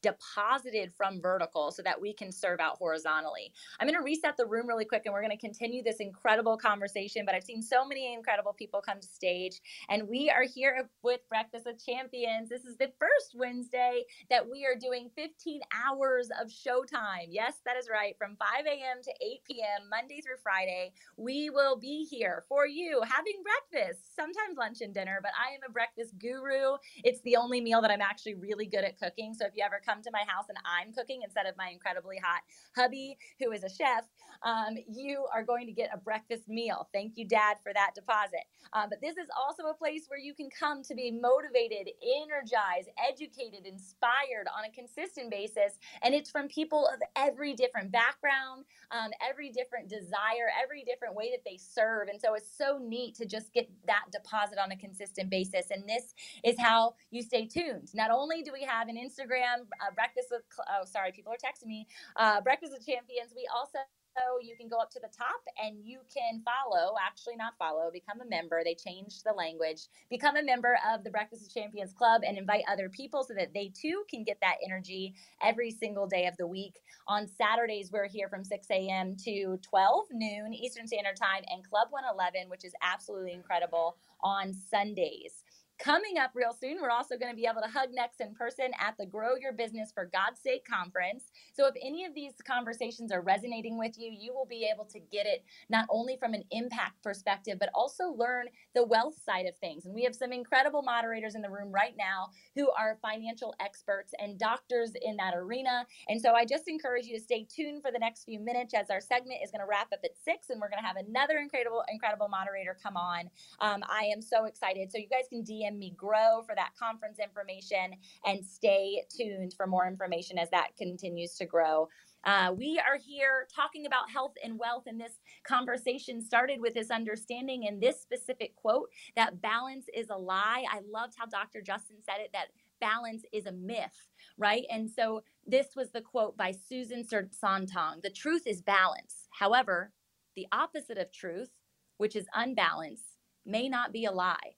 [0.03, 3.51] deposited from vertical so that we can serve out horizontally.
[3.79, 6.57] I'm going to reset the room really quick and we're going to continue this incredible
[6.57, 7.25] conversation.
[7.25, 11.21] But I've seen so many incredible people come to stage, and we are here with
[11.29, 12.49] Breakfast with Champions.
[12.49, 17.27] This is the first Wednesday that we are doing 15 hours of showtime.
[17.29, 18.15] Yes, that is right.
[18.17, 19.01] From 5 a.m.
[19.03, 24.57] to 8 p.m., Monday through Friday, we will be here for you having breakfast, sometimes
[24.57, 26.77] lunch and dinner, but I am a breakfast guru.
[27.03, 29.33] It's the only meal that I'm actually really good at cooking.
[29.33, 31.69] So if you ever come come to my house and I'm cooking instead of my
[31.69, 32.41] incredibly hot
[32.75, 34.05] hubby, who is a chef,
[34.41, 36.89] um, you are going to get a breakfast meal.
[36.93, 38.43] Thank you, Dad, for that deposit.
[38.73, 42.89] Um, but this is also a place where you can come to be motivated, energized,
[42.97, 45.77] educated, inspired on a consistent basis.
[46.01, 51.31] And it's from people of every different background, um, every different desire, every different way
[51.31, 52.07] that they serve.
[52.07, 55.67] And so it's so neat to just get that deposit on a consistent basis.
[55.71, 57.89] And this is how you stay tuned.
[57.93, 61.67] Not only do we have an Instagram uh, breakfast with oh sorry people are texting
[61.67, 63.79] me uh, breakfast with champions we also
[64.17, 67.89] so you can go up to the top and you can follow, actually not follow,
[67.91, 68.61] become a member.
[68.63, 69.87] They changed the language.
[70.09, 73.53] Become a member of the Breakfast with Champions Club and invite other people so that
[73.53, 76.75] they too can get that energy every single day of the week.
[77.07, 79.15] On Saturdays, we're here from 6 a.m.
[79.25, 85.42] to 12 noon Eastern Standard Time and Club 111, which is absolutely incredible on Sundays.
[85.79, 88.71] Coming up real soon, we're also going to be able to hug next in person
[88.79, 91.25] at the Grow Your Business for God's Sake conference.
[91.53, 94.99] So, if any of these conversations are resonating with you, you will be able to
[95.11, 99.57] get it not only from an impact perspective, but also learn the wealth side of
[99.57, 99.85] things.
[99.85, 104.13] And we have some incredible moderators in the room right now who are financial experts
[104.19, 105.85] and doctors in that arena.
[106.07, 108.89] And so, I just encourage you to stay tuned for the next few minutes as
[108.91, 111.39] our segment is going to wrap up at six, and we're going to have another
[111.39, 113.29] incredible, incredible moderator come on.
[113.59, 114.91] Um, I am so excited.
[114.91, 117.93] So, you guys can DM DM me grow for that conference information
[118.25, 121.87] and stay tuned for more information as that continues to grow.
[122.25, 126.89] Uh, we are here talking about health and wealth, and this conversation started with this
[126.89, 130.63] understanding and this specific quote that balance is a lie.
[130.71, 131.61] I loved how Dr.
[131.61, 132.47] Justin said it that
[132.79, 134.07] balance is a myth,
[134.37, 134.63] right?
[134.71, 139.27] And so this was the quote by Susan Sontag The truth is balance.
[139.31, 139.91] However,
[140.35, 141.49] the opposite of truth,
[141.97, 143.01] which is unbalance,
[143.45, 144.55] may not be a lie.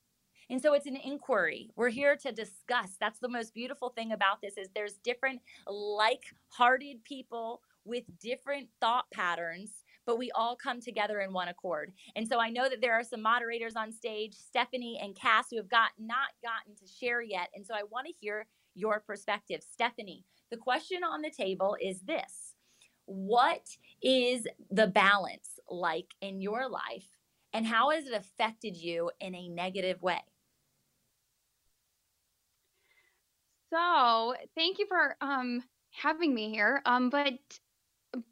[0.49, 1.71] And so it's an inquiry.
[1.75, 2.95] We're here to discuss.
[2.99, 9.05] That's the most beautiful thing about this is there's different like-hearted people with different thought
[9.11, 11.91] patterns but we all come together in one accord.
[12.15, 15.57] And so I know that there are some moderators on stage, Stephanie and Cass, who
[15.57, 17.49] have got not gotten to share yet.
[17.55, 19.61] And so I want to hear your perspective.
[19.63, 22.55] Stephanie, the question on the table is this
[23.05, 23.65] What
[24.01, 27.07] is the balance like in your life?
[27.53, 30.21] And how has it affected you in a negative way?
[33.74, 36.82] So, thank you for um, having me here.
[36.86, 37.34] Um, but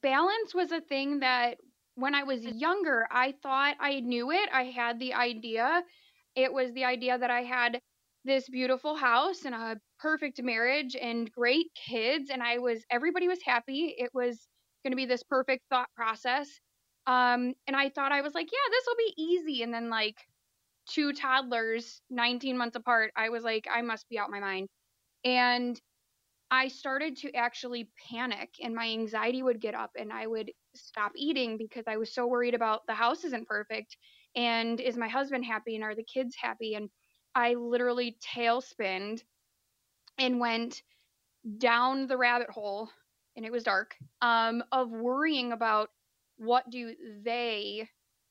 [0.02, 1.60] balance was a thing that
[1.96, 4.50] when I was younger, I thought I knew it.
[4.52, 5.84] I had the idea.
[6.36, 7.82] It was the idea that I had
[8.26, 13.42] this beautiful house and a perfect marriage and great kids and I was everybody was
[13.44, 13.96] happy.
[13.98, 14.48] It was
[14.84, 16.50] going to be this perfect thought process.
[17.08, 20.18] Um and I thought I was like, yeah, this will be easy and then like
[20.90, 24.70] two toddlers 19 months apart, I was like I must be out my mind.
[25.26, 25.80] And
[26.52, 31.12] I started to actually panic and my anxiety would get up and I would stop
[31.16, 33.98] eating because I was so worried about the house isn't perfect
[34.36, 36.90] and is my husband happy and are the kids happy and
[37.36, 39.24] I literally tailspinned
[40.20, 40.84] and went
[41.58, 42.90] down the rabbit hole
[43.36, 45.90] and it was dark um, of worrying about
[46.38, 47.88] what do they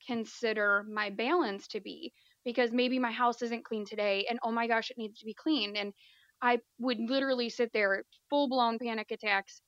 [0.06, 2.12] consider my balance to be
[2.44, 5.34] because maybe my house isn't clean today and oh my gosh it needs to be
[5.34, 5.92] cleaned and
[6.42, 9.62] I would literally sit there, full blown panic attacks,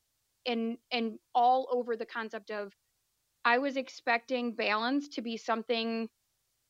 [0.47, 2.75] and and all over the concept of
[3.45, 6.09] I was expecting balance to be something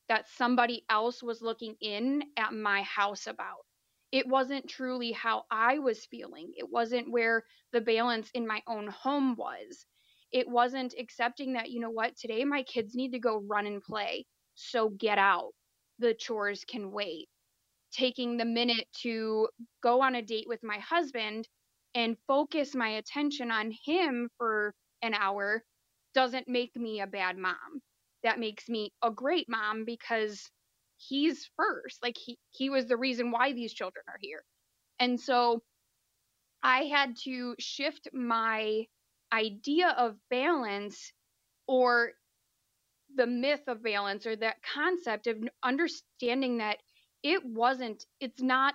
[0.09, 3.65] that somebody else was looking in at my house about.
[4.13, 6.53] It wasn't truly how I was feeling.
[6.57, 9.87] It wasn't where the balance in my own home was.
[10.33, 13.83] It wasn't accepting that, you know what, today my kids need to go run and
[13.83, 14.27] play.
[14.57, 15.53] So get out.
[16.01, 17.29] The chores can wait
[17.95, 19.49] taking the minute to
[19.83, 21.49] go on a date with my husband
[21.95, 25.63] and focus my attention on him for an hour
[26.15, 27.83] doesn't make me a bad mom.
[28.23, 30.51] That makes me a great mom because
[30.97, 31.99] he's first.
[32.03, 34.45] Like he he was the reason why these children are here.
[34.99, 35.63] And so
[36.63, 38.87] I had to shift my
[39.33, 41.13] idea of balance
[41.69, 42.13] or
[43.17, 46.79] the myth of balance or that concept of understanding that
[47.25, 48.75] it wasn't it's not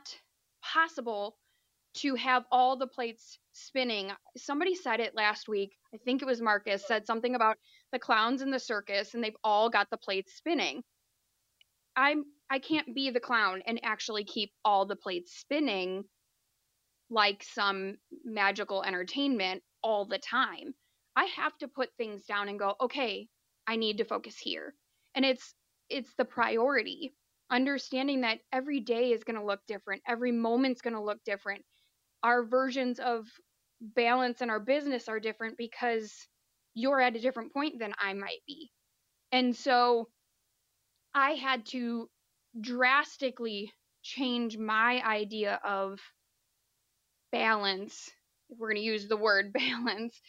[0.62, 1.38] possible
[1.94, 4.12] to have all the plates spinning.
[4.38, 5.72] Somebody said it last week.
[5.94, 7.58] I think it was Marcus said something about
[7.92, 10.84] the clowns in the circus and they've all got the plates spinning.
[11.96, 16.04] I'm I can't be the clown and actually keep all the plates spinning
[17.12, 20.74] like some magical entertainment all the time.
[21.16, 23.28] I have to put things down and go, "Okay,
[23.68, 24.74] I need to focus here."
[25.16, 25.54] And it's
[25.90, 27.14] it's the priority
[27.52, 31.64] understanding that every day is going to look different, every moment's going to look different.
[32.24, 33.28] Our versions of
[33.82, 36.14] balance in our business are different because
[36.74, 38.72] you're at a different point than I might be.
[39.32, 40.10] And so
[41.14, 42.10] I had to
[42.60, 43.72] drastically
[44.04, 46.00] change my idea of
[47.32, 48.10] balance,
[48.50, 50.20] if we're going to use the word balance,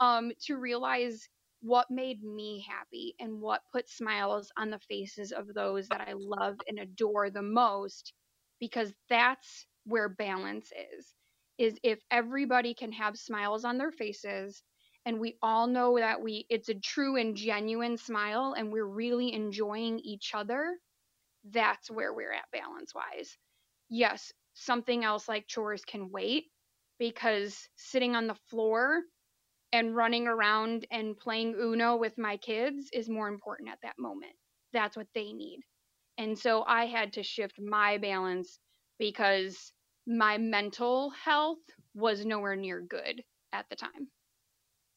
[0.00, 1.28] um, to realize
[1.60, 6.12] what made me happy and what put smiles on the faces of those that I
[6.14, 8.12] love and adore the most
[8.60, 11.14] because that's where balance is
[11.58, 14.62] is if everybody can have smiles on their faces
[15.06, 19.32] and we all know that we it's a true and genuine smile and we're really
[19.32, 20.76] enjoying each other
[21.52, 23.36] that's where we're at balance wise
[23.88, 26.44] yes something else like chores can wait
[26.98, 29.00] because sitting on the floor
[29.72, 34.32] and running around and playing Uno with my kids is more important at that moment.
[34.72, 35.60] That's what they need.
[36.16, 38.58] And so I had to shift my balance
[38.98, 39.72] because
[40.06, 41.58] my mental health
[41.94, 44.08] was nowhere near good at the time.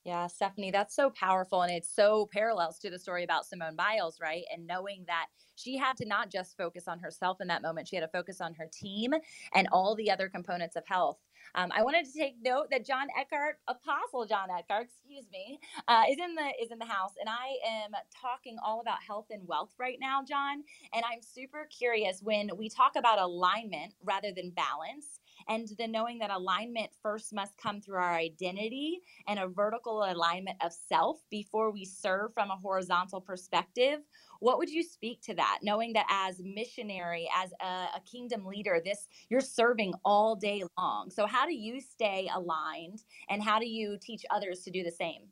[0.03, 1.61] Yeah, Stephanie, that's so powerful.
[1.61, 4.43] And it's so parallels to the story about Simone Biles, right?
[4.51, 7.97] And knowing that she had to not just focus on herself in that moment, she
[7.97, 9.13] had to focus on her team
[9.53, 11.19] and all the other components of health.
[11.55, 16.03] Um, I wanted to take note that John Eckhardt, Apostle John Eckhardt, excuse me, uh,
[16.09, 17.91] is in the is in the house, and I am
[18.21, 20.63] talking all about health and wealth right now, John.
[20.93, 25.20] And I'm super curious when we talk about alignment rather than balance
[25.51, 30.57] and then knowing that alignment first must come through our identity and a vertical alignment
[30.63, 33.99] of self before we serve from a horizontal perspective
[34.39, 35.59] what would you speak to that?
[35.61, 41.11] Knowing that as missionary as a, a kingdom leader this you're serving all day long.
[41.11, 44.91] So how do you stay aligned and how do you teach others to do the
[44.91, 45.27] same?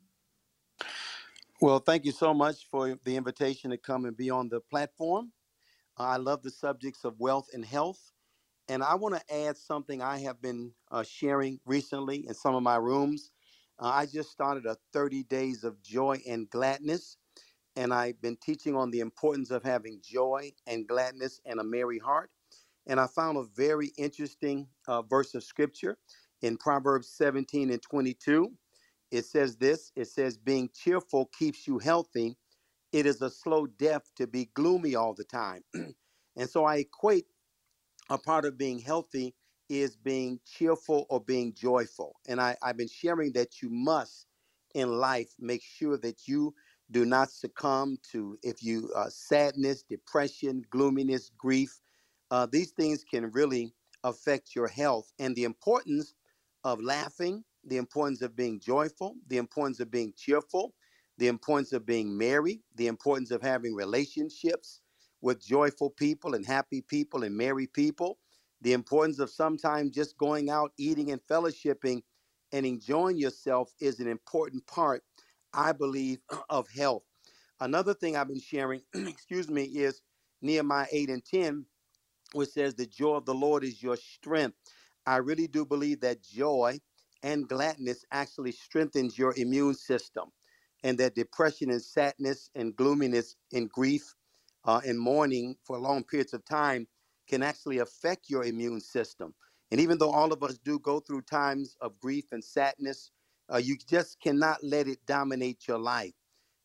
[1.60, 5.32] Well thank you so much for the invitation to come and be on the platform.
[5.98, 8.12] I love the subjects of wealth and health
[8.70, 12.62] and I want to add something I have been uh, sharing recently in some of
[12.62, 13.32] my rooms.
[13.80, 17.16] Uh, I just started a 30 days of joy and gladness,
[17.74, 21.98] and I've been teaching on the importance of having joy and gladness and a merry
[21.98, 22.30] heart.
[22.86, 25.98] And I found a very interesting uh, verse of scripture
[26.40, 28.52] in Proverbs 17 and 22.
[29.10, 32.36] It says this it says, Being cheerful keeps you healthy.
[32.92, 35.64] It is a slow death to be gloomy all the time.
[35.74, 37.26] and so I equate
[38.10, 39.36] a part of being healthy
[39.70, 42.20] is being cheerful or being joyful.
[42.28, 44.28] And I, I've been sharing that you must
[44.74, 46.54] in life make sure that you
[46.90, 51.80] Do not succumb to if you uh, sadness, depression, gloominess, grief.
[52.32, 56.14] Uh, these things can really affect your health and the importance
[56.64, 60.74] of laughing, the importance of being joyful, the importance of being cheerful,
[61.18, 64.80] the importance of being merry, the importance of having relationships
[65.22, 68.20] with joyful people and happy people and merry people,
[68.60, 72.02] the importance of sometimes just going out, eating and fellowshipping
[72.52, 75.04] and enjoying yourself is an important part,
[75.54, 77.04] I believe, of health.
[77.60, 80.02] Another thing I've been sharing, excuse me, is
[80.42, 81.66] Nehemiah 8 and 10,
[82.34, 84.58] which says, The joy of the Lord is your strength.
[85.06, 86.80] I really do believe that joy
[87.22, 90.32] and gladness actually strengthens your immune system,
[90.84, 94.14] and that depression and sadness and gloominess and grief
[94.64, 96.88] uh, and mourning for long periods of time
[97.28, 99.34] can actually affect your immune system.
[99.70, 103.12] And even though all of us do go through times of grief and sadness,
[103.52, 106.14] uh, you just cannot let it dominate your life.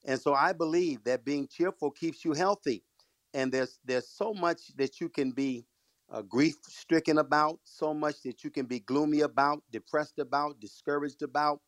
[0.05, 2.85] And so I believe that being cheerful keeps you healthy.
[3.33, 5.67] And there's there's so much that you can be
[6.09, 11.23] uh, grief stricken about, so much that you can be gloomy about, depressed about, discouraged
[11.23, 11.61] about.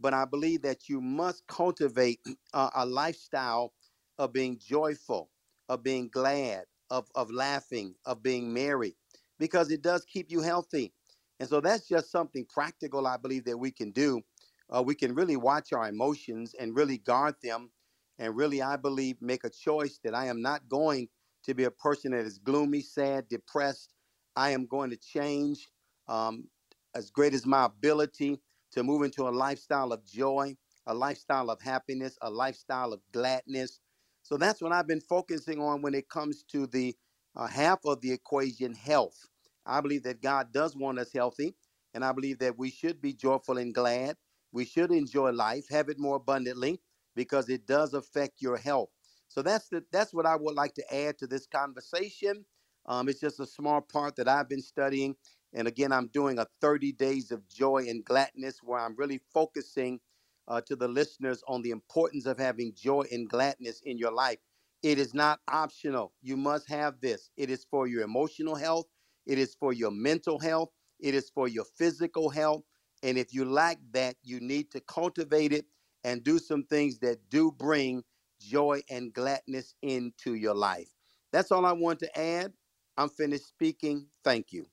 [0.00, 2.20] But I believe that you must cultivate
[2.54, 3.74] uh, a lifestyle
[4.18, 5.32] of being joyful,
[5.68, 8.96] of being glad, of, of laughing, of being merry,
[9.38, 10.94] because it does keep you healthy.
[11.40, 14.22] And so that's just something practical I believe that we can do.
[14.70, 17.72] Uh, we can really watch our emotions and really guard them.
[18.18, 21.08] And really, I believe, make a choice that I am not going
[21.44, 23.94] to be a person that is gloomy, sad, depressed.
[24.36, 25.70] I am going to change
[26.08, 26.48] um,
[26.94, 28.40] as great as my ability
[28.72, 30.56] to move into a lifestyle of joy,
[30.86, 33.80] a lifestyle of happiness, a lifestyle of gladness.
[34.24, 36.96] So that's what I've been focusing on when it comes to the
[37.36, 39.28] uh, half of the equation health.
[39.66, 41.56] I believe that God does want us healthy,
[41.94, 44.18] and I believe that we should be joyful and glad.
[44.52, 46.82] We should enjoy life, have it more abundantly,
[47.16, 48.90] because it does affect your health.
[49.28, 52.46] So that's the that's what I would like to add to this conversation.
[52.86, 55.16] Um, it's just a small part that I've been studying,
[55.54, 60.00] and again, I'm doing a 30 days of joy and gladness, where I'm really focusing
[60.48, 64.38] uh, to the listeners on the importance of having joy and gladness in your life.
[64.82, 66.14] It is not optional.
[66.22, 67.30] You must have this.
[67.36, 68.86] It is for your emotional health.
[69.26, 70.70] It is for your mental health.
[71.00, 72.64] It is for your physical health.
[73.02, 75.66] And if you lack that, you need to cultivate it
[76.04, 78.04] and do some things that do bring
[78.40, 80.90] joy and gladness into your life.
[81.32, 82.52] That's all I want to add.
[82.96, 84.08] I'm finished speaking.
[84.24, 84.66] Thank you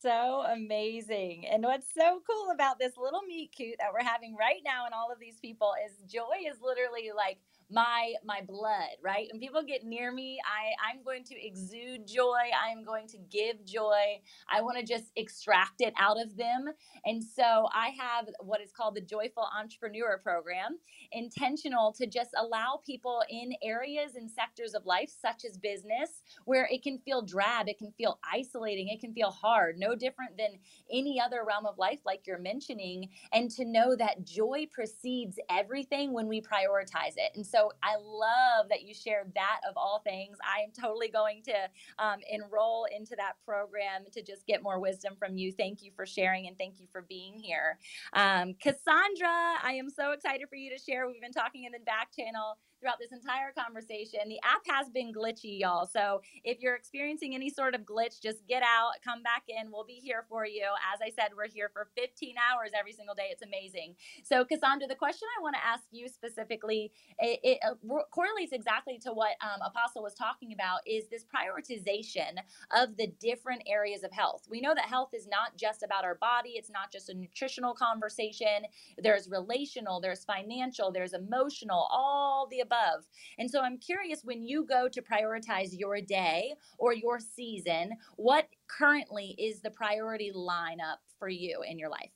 [0.00, 1.46] so amazing.
[1.46, 4.94] And what's so cool about this little meet cute that we're having right now and
[4.94, 7.38] all of these people is joy is literally like
[7.70, 9.28] my my blood right?
[9.32, 12.38] When people get near me i i'm going to exude joy.
[12.62, 14.20] I am going to give joy.
[14.50, 16.66] I want to just extract it out of them.
[17.04, 20.78] And so i have what is called the joyful entrepreneur program
[21.12, 26.68] intentional to just allow people in areas and sectors of life such as business where
[26.70, 30.50] it can feel drab it can feel isolating it can feel hard no different than
[30.92, 36.12] any other realm of life like you're mentioning and to know that joy precedes everything
[36.12, 37.32] when we prioritize it.
[37.34, 40.36] And so so I love that you shared that of all things.
[40.42, 41.54] I am totally going to
[41.98, 45.52] um, enroll into that program to just get more wisdom from you.
[45.52, 47.78] Thank you for sharing and thank you for being here.
[48.12, 51.08] Um, Cassandra, I am so excited for you to share.
[51.08, 54.20] We've been talking in the back channel throughout this entire conversation.
[54.28, 55.86] The app has been glitchy, y'all.
[55.86, 59.70] So if you're experiencing any sort of glitch, just get out, come back in.
[59.70, 60.64] We'll be here for you.
[60.92, 63.28] As I said, we're here for 15 hours every single day.
[63.30, 63.94] It's amazing.
[64.24, 67.74] So, Cassandra, the question I want to ask you specifically, it, it uh,
[68.10, 72.38] correlates exactly to what um, Apostle was talking about is this prioritization
[72.76, 74.46] of the different areas of health.
[74.50, 77.74] We know that health is not just about our body, it's not just a nutritional
[77.74, 78.66] conversation.
[78.98, 83.04] There's relational, there's financial, there's emotional, all the above.
[83.38, 88.46] And so I'm curious when you go to prioritize your day or your season, what
[88.78, 92.10] currently is the priority lineup for you in your life?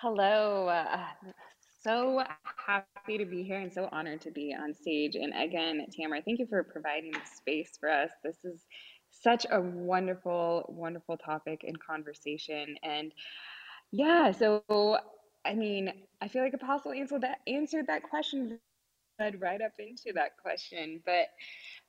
[0.00, 0.68] Hello.
[0.68, 1.06] Uh,
[1.82, 2.22] so
[2.66, 5.16] happy to be here and so honored to be on stage.
[5.16, 8.10] And again, Tamara, thank you for providing the space for us.
[8.22, 8.64] This is
[9.10, 12.76] such a wonderful, wonderful topic and conversation.
[12.82, 13.12] And
[13.90, 14.98] yeah, so
[15.44, 18.58] I mean, I feel like Apostle answered that answered that question,
[19.20, 21.02] led right up into that question.
[21.06, 21.28] But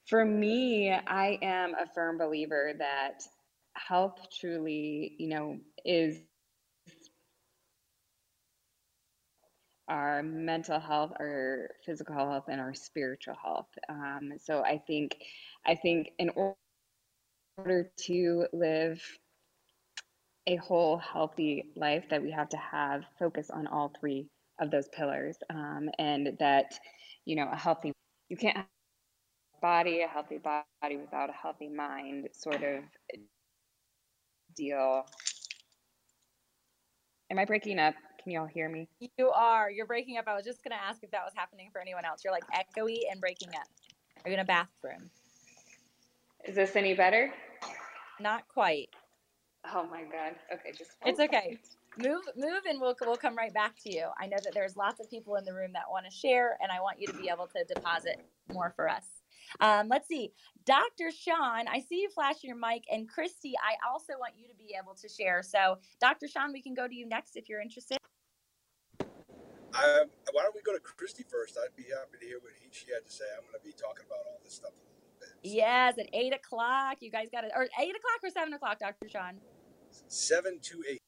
[0.07, 3.23] for me, I am a firm believer that
[3.75, 6.19] health truly, you know, is
[9.87, 13.69] our mental health, our physical health, and our spiritual health.
[13.89, 15.17] Um, so I think,
[15.65, 16.31] I think in
[17.57, 19.03] order to live
[20.49, 24.27] a whole healthy life that we have to have focus on all three
[24.59, 26.79] of those pillars, um, and that
[27.25, 27.93] you know a healthy
[28.29, 28.67] you can't have
[29.57, 32.83] a body a healthy body without a healthy mind sort of
[34.55, 35.05] deal.
[37.31, 37.95] Am I breaking up?
[38.23, 38.89] Can you all hear me?
[38.99, 39.71] You are.
[39.71, 40.27] You're breaking up.
[40.27, 42.21] I was just going to ask if that was happening for anyone else.
[42.23, 43.67] You're like echoey and breaking up.
[44.25, 45.11] Are you in a bathroom?
[46.45, 47.31] Is this any better?
[48.19, 48.89] Not quite.
[49.65, 50.35] Oh my god.
[50.53, 51.57] Okay, just It's okay.
[51.97, 54.07] Move, move, and we'll we'll come right back to you.
[54.19, 56.71] I know that there's lots of people in the room that want to share, and
[56.71, 58.21] I want you to be able to deposit
[58.53, 59.05] more for us.
[59.59, 60.31] Um, let's see,
[60.65, 61.11] Dr.
[61.11, 64.75] Sean, I see you flashing your mic, and Christy, I also want you to be
[64.79, 65.41] able to share.
[65.41, 66.27] So, Dr.
[66.27, 67.97] Sean, we can go to you next if you're interested.
[68.99, 71.57] Um, why don't we go to Christy first?
[71.57, 73.25] I'd be happy to hear what he, she had to say.
[73.35, 74.73] I'm going to be talking about all this stuff
[75.43, 76.97] Yes, at eight o'clock.
[76.99, 79.09] You guys got it, or eight o'clock or seven o'clock, Dr.
[79.09, 79.35] Sean.
[80.07, 80.99] Seven to eight.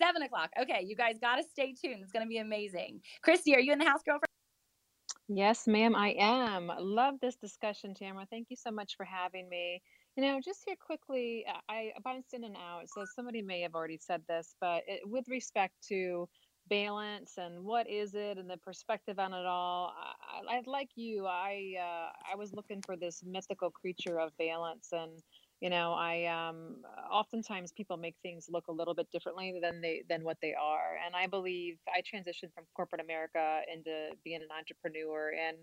[0.00, 0.50] Seven o'clock.
[0.60, 2.00] Okay, you guys got to stay tuned.
[2.02, 3.00] It's going to be amazing.
[3.22, 4.28] Christy, are you in the house, girlfriend?
[5.28, 6.70] Yes, ma'am, I am.
[6.78, 8.26] Love this discussion, Tamara.
[8.30, 9.80] Thank you so much for having me.
[10.16, 13.74] You know, just here quickly, uh, I bounced in and out, so somebody may have
[13.74, 16.28] already said this, but it, with respect to
[16.68, 21.26] balance and what is it and the perspective on it all, I, I like you.
[21.26, 25.22] I uh, I was looking for this mythical creature of balance, and
[25.60, 30.02] you know i um oftentimes people make things look a little bit differently than they
[30.08, 34.48] than what they are and i believe i transitioned from corporate america into being an
[34.56, 35.56] entrepreneur and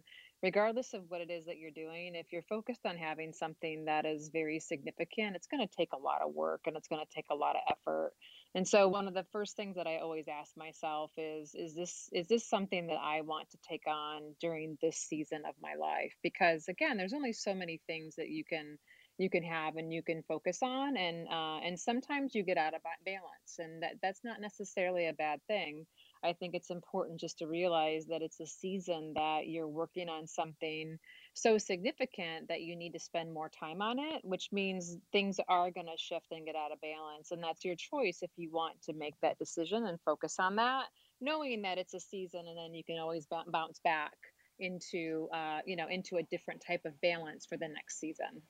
[0.43, 4.05] regardless of what it is that you're doing if you're focused on having something that
[4.05, 7.15] is very significant it's going to take a lot of work and it's going to
[7.15, 8.13] take a lot of effort.
[8.53, 12.09] And so one of the first things that i always ask myself is is this
[12.11, 16.13] is this something that i want to take on during this season of my life?
[16.23, 18.77] Because again there's only so many things that you can
[19.17, 22.73] you can have and you can focus on and uh, and sometimes you get out
[22.73, 25.85] of balance and that that's not necessarily a bad thing
[26.23, 30.27] i think it's important just to realize that it's a season that you're working on
[30.27, 30.97] something
[31.33, 35.71] so significant that you need to spend more time on it which means things are
[35.71, 38.81] going to shift and get out of balance and that's your choice if you want
[38.81, 40.85] to make that decision and focus on that
[41.21, 44.13] knowing that it's a season and then you can always bounce back
[44.59, 48.41] into uh, you know into a different type of balance for the next season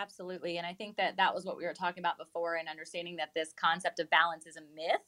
[0.00, 0.56] Absolutely.
[0.56, 3.30] And I think that that was what we were talking about before and understanding that
[3.34, 5.02] this concept of balance is a myth.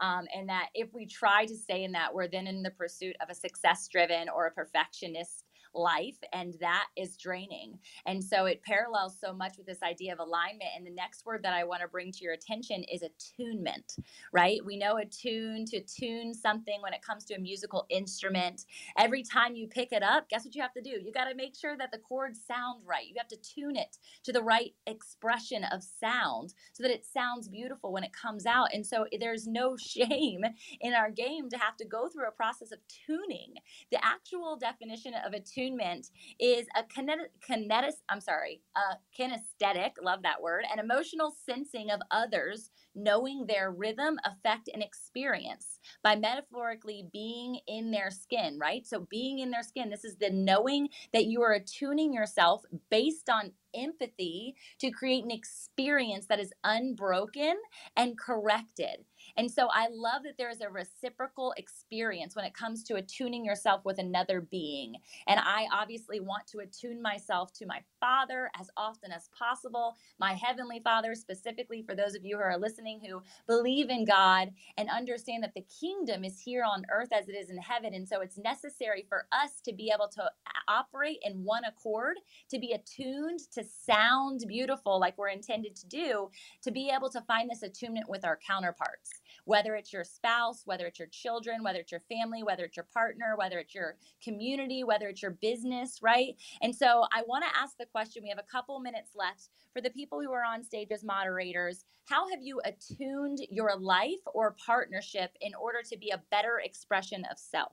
[0.00, 3.14] Um, and that if we try to stay in that, we're then in the pursuit
[3.20, 5.44] of a success driven or a perfectionist
[5.78, 7.78] life and that is draining.
[8.06, 11.42] And so it parallels so much with this idea of alignment and the next word
[11.44, 13.96] that i want to bring to your attention is attunement
[14.32, 14.64] right?
[14.64, 18.66] We know attune to tune something when it comes to a musical instrument.
[18.98, 20.90] Every time you pick it up guess what you have to do?
[20.90, 23.06] You got to make sure that the chords sound right.
[23.06, 27.48] You have to tune it to the right expression of sound so that it sounds
[27.48, 28.68] beautiful when it comes out.
[28.72, 30.42] And so there's no shame
[30.80, 33.54] in our game to have to go through a process of tuning.
[33.90, 36.10] The actual definition of a attunement
[36.40, 42.00] is a kinetic, kinetic I'm sorry, a kinesthetic, love that word, an emotional sensing of
[42.10, 48.86] others, knowing their rhythm, affect, and experience by metaphorically being in their skin, right?
[48.86, 53.28] So being in their skin, this is the knowing that you are attuning yourself based
[53.28, 57.54] on empathy to create an experience that is unbroken
[57.96, 59.04] and corrected.
[59.38, 63.44] And so I love that there is a reciprocal experience when it comes to attuning
[63.44, 64.96] yourself with another being.
[65.28, 70.32] And I obviously want to attune myself to my Father as often as possible, my
[70.32, 74.88] Heavenly Father, specifically for those of you who are listening who believe in God and
[74.90, 77.94] understand that the kingdom is here on earth as it is in heaven.
[77.94, 80.28] And so it's necessary for us to be able to
[80.66, 82.16] operate in one accord,
[82.50, 86.28] to be attuned, to sound beautiful like we're intended to do,
[86.62, 89.12] to be able to find this attunement with our counterparts
[89.48, 92.86] whether it's your spouse, whether it's your children, whether it's your family, whether it's your
[92.92, 96.34] partner, whether it's your community, whether it's your business, right?
[96.60, 99.80] And so I want to ask the question we have a couple minutes left for
[99.80, 101.86] the people who are on stage as moderators.
[102.04, 107.24] How have you attuned your life or partnership in order to be a better expression
[107.30, 107.72] of self?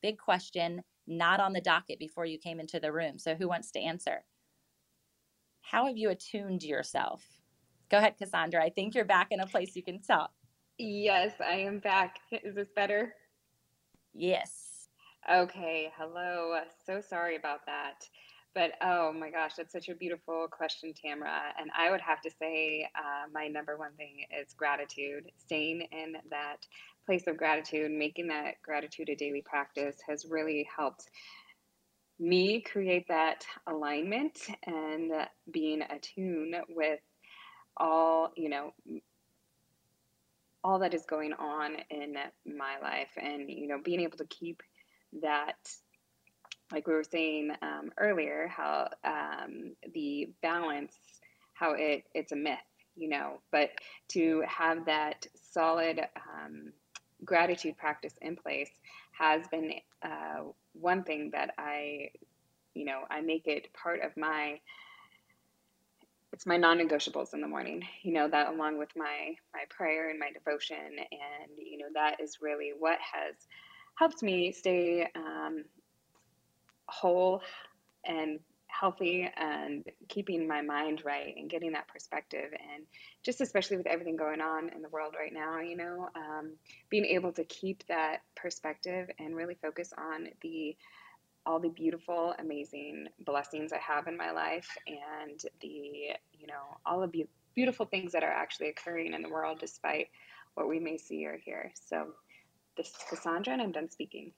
[0.00, 3.18] Big question, not on the docket before you came into the room.
[3.18, 4.24] So, who wants to answer?
[5.60, 7.22] How have you attuned yourself?
[7.90, 8.64] Go ahead, Cassandra.
[8.64, 10.30] I think you're back in a place you can talk.
[10.82, 12.20] Yes, I am back.
[12.32, 13.12] Is this better?
[14.14, 14.88] Yes.
[15.30, 15.92] Okay.
[15.94, 16.58] Hello.
[16.86, 18.08] So sorry about that.
[18.54, 21.52] But oh my gosh, that's such a beautiful question, Tamara.
[21.60, 25.30] And I would have to say uh, my number one thing is gratitude.
[25.36, 26.64] Staying in that
[27.04, 31.10] place of gratitude, making that gratitude a daily practice has really helped
[32.18, 35.12] me create that alignment and
[35.50, 37.00] being attuned with
[37.76, 38.72] all, you know,
[40.62, 42.14] all that is going on in
[42.46, 44.62] my life and you know being able to keep
[45.22, 45.56] that
[46.72, 50.94] like we were saying um, earlier how um, the balance
[51.54, 52.58] how it it's a myth
[52.96, 53.70] you know but
[54.08, 56.72] to have that solid um,
[57.24, 58.70] gratitude practice in place
[59.12, 60.42] has been uh,
[60.72, 62.10] one thing that i
[62.74, 64.58] you know i make it part of my
[66.32, 70.18] it's my non-negotiables in the morning you know that along with my my prayer and
[70.18, 73.34] my devotion and you know that is really what has
[73.96, 75.64] helped me stay um,
[76.88, 77.42] whole
[78.04, 82.50] and healthy and keeping my mind right and getting that perspective.
[82.52, 82.84] And
[83.22, 86.52] just especially with everything going on in the world right now you know um,
[86.88, 90.76] being able to keep that perspective and really focus on the
[91.46, 95.68] all the beautiful, amazing blessings I have in my life and the,
[96.32, 100.08] you know, all of the beautiful things that are actually occurring in the world despite
[100.54, 101.72] what we may see or hear.
[101.74, 102.08] So
[102.76, 104.32] this is Cassandra and I'm done speaking.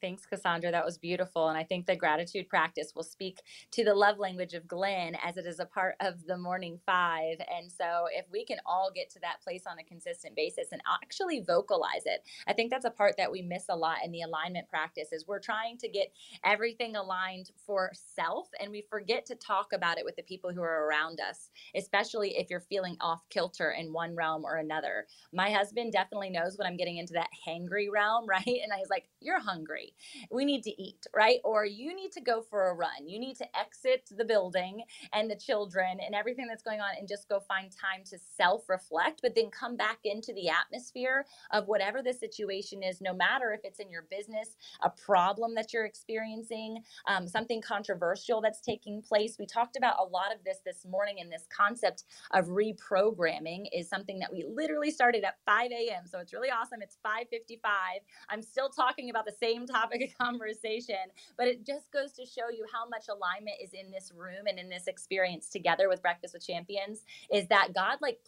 [0.00, 0.70] Thanks, Cassandra.
[0.72, 1.48] That was beautiful.
[1.48, 3.40] And I think the gratitude practice will speak
[3.72, 7.38] to the love language of Glenn as it is a part of the morning five.
[7.50, 10.82] And so, if we can all get to that place on a consistent basis and
[11.02, 14.22] actually vocalize it, I think that's a part that we miss a lot in the
[14.22, 16.12] alignment practice is we're trying to get
[16.44, 20.62] everything aligned for self and we forget to talk about it with the people who
[20.62, 25.06] are around us, especially if you're feeling off kilter in one realm or another.
[25.34, 28.44] My husband definitely knows when I'm getting into that hangry realm, right?
[28.46, 29.94] And was like, You're hungry
[30.30, 31.40] we need to eat, right?
[31.44, 33.08] Or you need to go for a run.
[33.08, 37.08] You need to exit the building and the children and everything that's going on and
[37.08, 41.68] just go find time to self reflect, but then come back into the atmosphere of
[41.68, 45.86] whatever the situation is, no matter if it's in your business, a problem that you're
[45.86, 49.36] experiencing, um, something controversial that's taking place.
[49.38, 53.88] We talked about a lot of this this morning, and this concept of reprogramming is
[53.88, 56.06] something that we literally started at 5 a.m.
[56.06, 56.82] So it's really awesome.
[56.82, 58.00] It's 5:55.
[58.30, 60.96] I'm still talking about the same topic of conversation,
[61.36, 64.58] but it just goes to show you how much alignment is in this room and
[64.58, 67.02] in this experience together with Breakfast with Champions
[67.32, 68.18] is that God like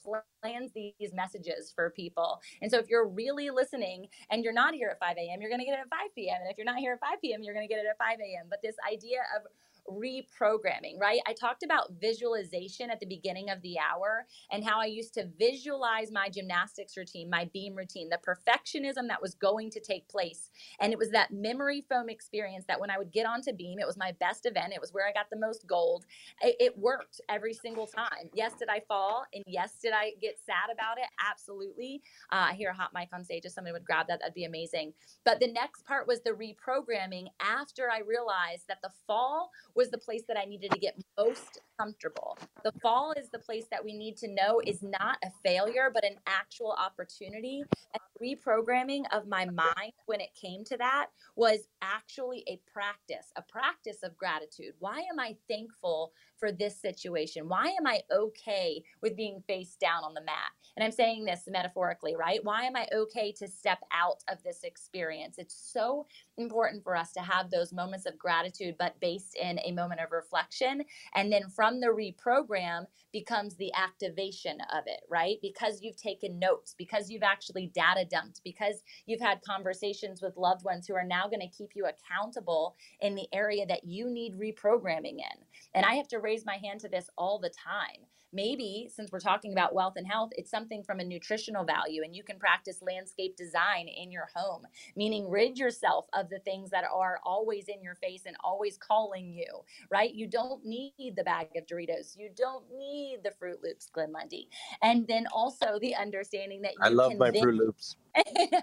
[0.42, 2.40] plans these messages for people.
[2.62, 5.60] And so if you're really listening and you're not here at 5 a.m., you're going
[5.60, 6.38] to get it at 5 p.m.
[6.42, 8.18] And if you're not here at 5 p.m., you're going to get it at 5
[8.20, 8.46] a.m.
[8.50, 9.46] But this idea of
[9.90, 11.20] reprogramming, right?
[11.26, 15.28] I talked about visualization at the beginning of the hour and how I used to
[15.38, 20.50] visualize my gymnastics routine, my beam routine, the perfectionism that was going to take place.
[20.80, 23.86] And it was that memory foam experience that when I would get onto beam, it
[23.86, 24.72] was my best event.
[24.72, 26.04] It was where I got the most gold.
[26.42, 28.30] It, it worked every single time.
[28.34, 29.24] Yes, did I fall?
[29.34, 31.08] And yes, did I get sad about it?
[31.30, 32.02] Absolutely.
[32.30, 33.44] Uh, I hear a hot mic on stage.
[33.44, 34.92] If somebody would grab that, that'd be amazing.
[35.24, 39.96] But the next part was the reprogramming after I realized that the fall was the
[39.96, 42.36] place that I needed to get most comfortable.
[42.64, 46.04] The fall is the place that we need to know is not a failure, but
[46.04, 47.62] an actual opportunity.
[47.94, 51.06] And reprogramming of my mind when it came to that
[51.36, 54.74] was actually a practice, a practice of gratitude.
[54.80, 57.48] Why am I thankful for this situation?
[57.48, 60.52] Why am I okay with being face down on the mat?
[60.76, 62.38] And I'm saying this metaphorically, right?
[62.42, 65.36] Why am I okay to step out of this experience?
[65.38, 69.72] It's so important for us to have those moments of gratitude, but based in a
[69.72, 70.84] moment of reflection.
[71.14, 75.38] And then from the reprogram becomes the activation of it, right?
[75.42, 80.64] Because you've taken notes, because you've actually data dumped, because you've had conversations with loved
[80.64, 84.38] ones who are now going to keep you accountable in the area that you need
[84.38, 85.44] reprogramming in.
[85.74, 88.04] And I have to raise my hand to this all the time.
[88.34, 92.14] Maybe since we're talking about wealth and health, it's something from a nutritional value, and
[92.14, 96.84] you can practice landscape design in your home, meaning rid yourself of the things that
[96.84, 99.46] are always in your face and always calling you,
[99.90, 100.12] right?
[100.14, 102.18] You don't need the bag of Doritos.
[102.18, 104.50] You don't need the Fruit Loops, Glenn Lundy.
[104.82, 107.96] And then also the understanding that you I love my then- Fruit Loops.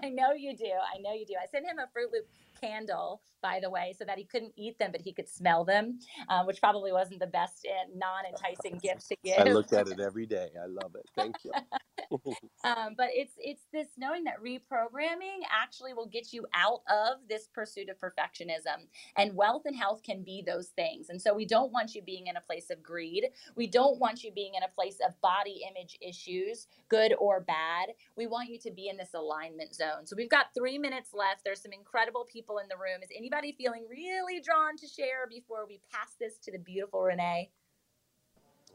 [0.04, 0.70] I know you do.
[0.94, 1.34] I know you do.
[1.42, 2.26] I sent him a Fruit Loop
[2.60, 5.98] candle, by the way, so that he couldn't eat them, but he could smell them,
[6.28, 9.38] uh, which probably wasn't the best uh, non-enticing gift to give.
[9.38, 10.50] I look at it every day.
[10.60, 11.08] I love it.
[11.14, 11.52] Thank you.
[12.64, 17.48] um, but it's it's this knowing that reprogramming actually will get you out of this
[17.52, 18.86] pursuit of perfectionism
[19.16, 21.08] and wealth and health can be those things.
[21.08, 23.26] And so we don't want you being in a place of greed.
[23.54, 27.88] We don't want you being in a place of body image issues good or bad.
[28.16, 30.06] We want you to be in this alignment zone.
[30.06, 31.42] So we've got three minutes left.
[31.44, 33.02] There's some incredible people in the room.
[33.02, 37.50] Is anybody feeling really drawn to share before we pass this to the beautiful renee?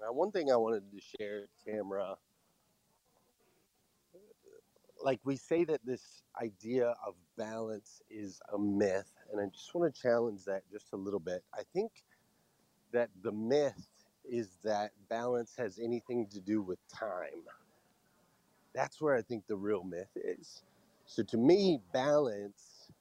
[0.01, 2.15] Now, one thing I wanted to share, Tamara,
[5.03, 9.93] like we say that this idea of balance is a myth, and I just want
[9.93, 11.43] to challenge that just a little bit.
[11.53, 11.91] I think
[12.91, 13.87] that the myth
[14.29, 17.45] is that balance has anything to do with time.
[18.73, 20.63] That's where I think the real myth is.
[21.05, 22.91] So to me, balance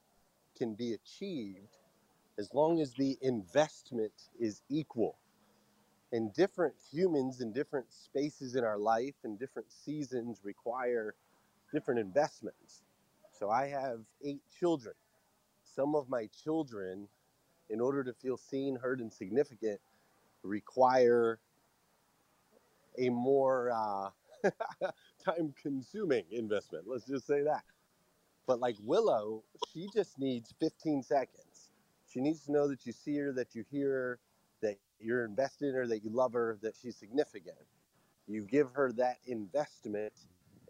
[0.57, 1.76] can be achieved
[2.38, 5.16] as long as the investment is equal.
[6.12, 11.14] And different humans in different spaces in our life and different seasons require
[11.72, 12.84] different investments.
[13.32, 14.94] So I have eight children.
[15.64, 17.08] Some of my children,
[17.68, 19.80] in order to feel seen, heard, and significant,
[20.42, 21.40] require
[22.98, 24.10] a more uh,
[25.24, 26.86] time consuming investment.
[26.88, 27.64] Let's just say that.
[28.46, 31.72] But like Willow, she just needs 15 seconds.
[32.06, 34.20] She needs to know that you see her, that you hear her,
[34.62, 37.58] that you're invested in her, that you love her, that she's significant.
[38.26, 40.14] You give her that investment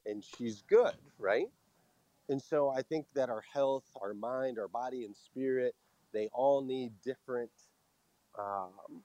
[0.06, 1.48] and she's good, right?
[2.28, 5.76] And so I think that our health, our mind, our body, and spirit,
[6.12, 7.68] they all need different
[8.36, 9.04] um,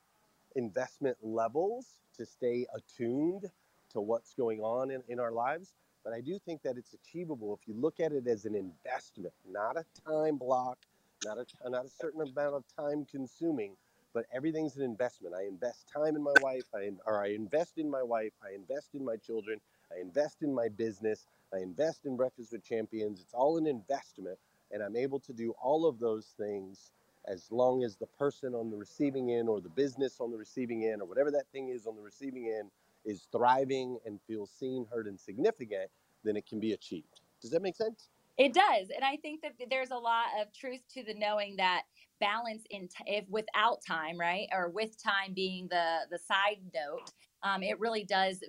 [0.55, 3.51] investment levels to stay attuned
[3.89, 5.77] to what's going on in, in our lives.
[6.03, 9.35] But I do think that it's achievable if you look at it as an investment,
[9.45, 10.87] not a time block,
[11.21, 13.77] not a, not a certain amount of time consuming,
[14.13, 15.35] but everything's an investment.
[15.35, 18.95] I invest time in my wife, I, or I invest in my wife, I invest
[18.95, 19.61] in my children,
[19.91, 23.21] I invest in my business, I invest in Breakfast with Champions.
[23.21, 24.37] It's all an investment,
[24.71, 26.91] and I'm able to do all of those things
[27.27, 30.85] as long as the person on the receiving end or the business on the receiving
[30.85, 32.69] end or whatever that thing is on the receiving end
[33.03, 35.89] is thriving and feels seen, heard, and significant,
[36.23, 37.21] then it can be achieved.
[37.41, 38.09] Does that make sense?
[38.37, 41.83] It does, and I think that there's a lot of truth to the knowing that
[42.19, 47.11] balance in t- if without time, right, or with time being the the side note,
[47.43, 48.43] um, it really does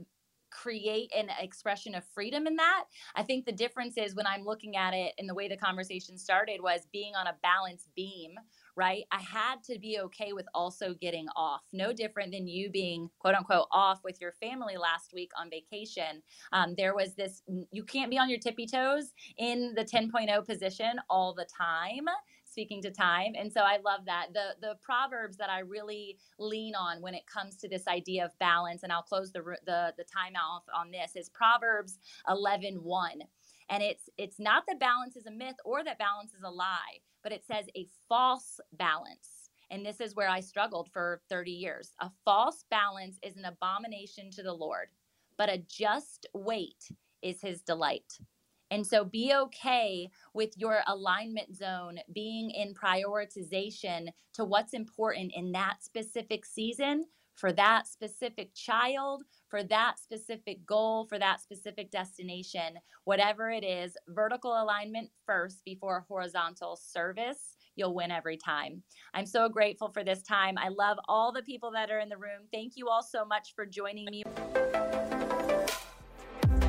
[0.62, 2.84] create an expression of freedom in that.
[3.14, 6.16] I think the difference is when I'm looking at it and the way the conversation
[6.16, 8.32] started was being on a balance beam,
[8.74, 9.04] right?
[9.12, 11.62] I had to be okay with also getting off.
[11.72, 16.22] No different than you being quote unquote off with your family last week on vacation.
[16.52, 20.96] Um, there was this, you can't be on your tippy toes in the 10.0 position
[21.10, 22.06] all the time
[22.56, 24.28] speaking to time and so i love that.
[24.32, 28.38] The the proverbs that i really lean on when it comes to this idea of
[28.38, 31.98] balance and i'll close the the, the time off on this is proverbs
[32.30, 33.10] 11 1
[33.68, 36.96] and it's it's not that balance is a myth or that balance is a lie
[37.22, 39.50] but it says a false balance.
[39.70, 41.90] And this is where i struggled for 30 years.
[42.00, 44.88] A false balance is an abomination to the lord
[45.36, 46.88] but a just weight
[47.20, 48.18] is his delight
[48.70, 55.52] and so be okay with your alignment zone being in prioritization to what's important in
[55.52, 57.04] that specific season
[57.36, 63.96] for that specific child, for that specific goal, for that specific destination, whatever it is,
[64.08, 67.56] vertical alignment first before horizontal service.
[67.76, 68.82] You'll win every time.
[69.12, 70.56] I'm so grateful for this time.
[70.56, 72.48] I love all the people that are in the room.
[72.50, 74.24] Thank you all so much for joining me.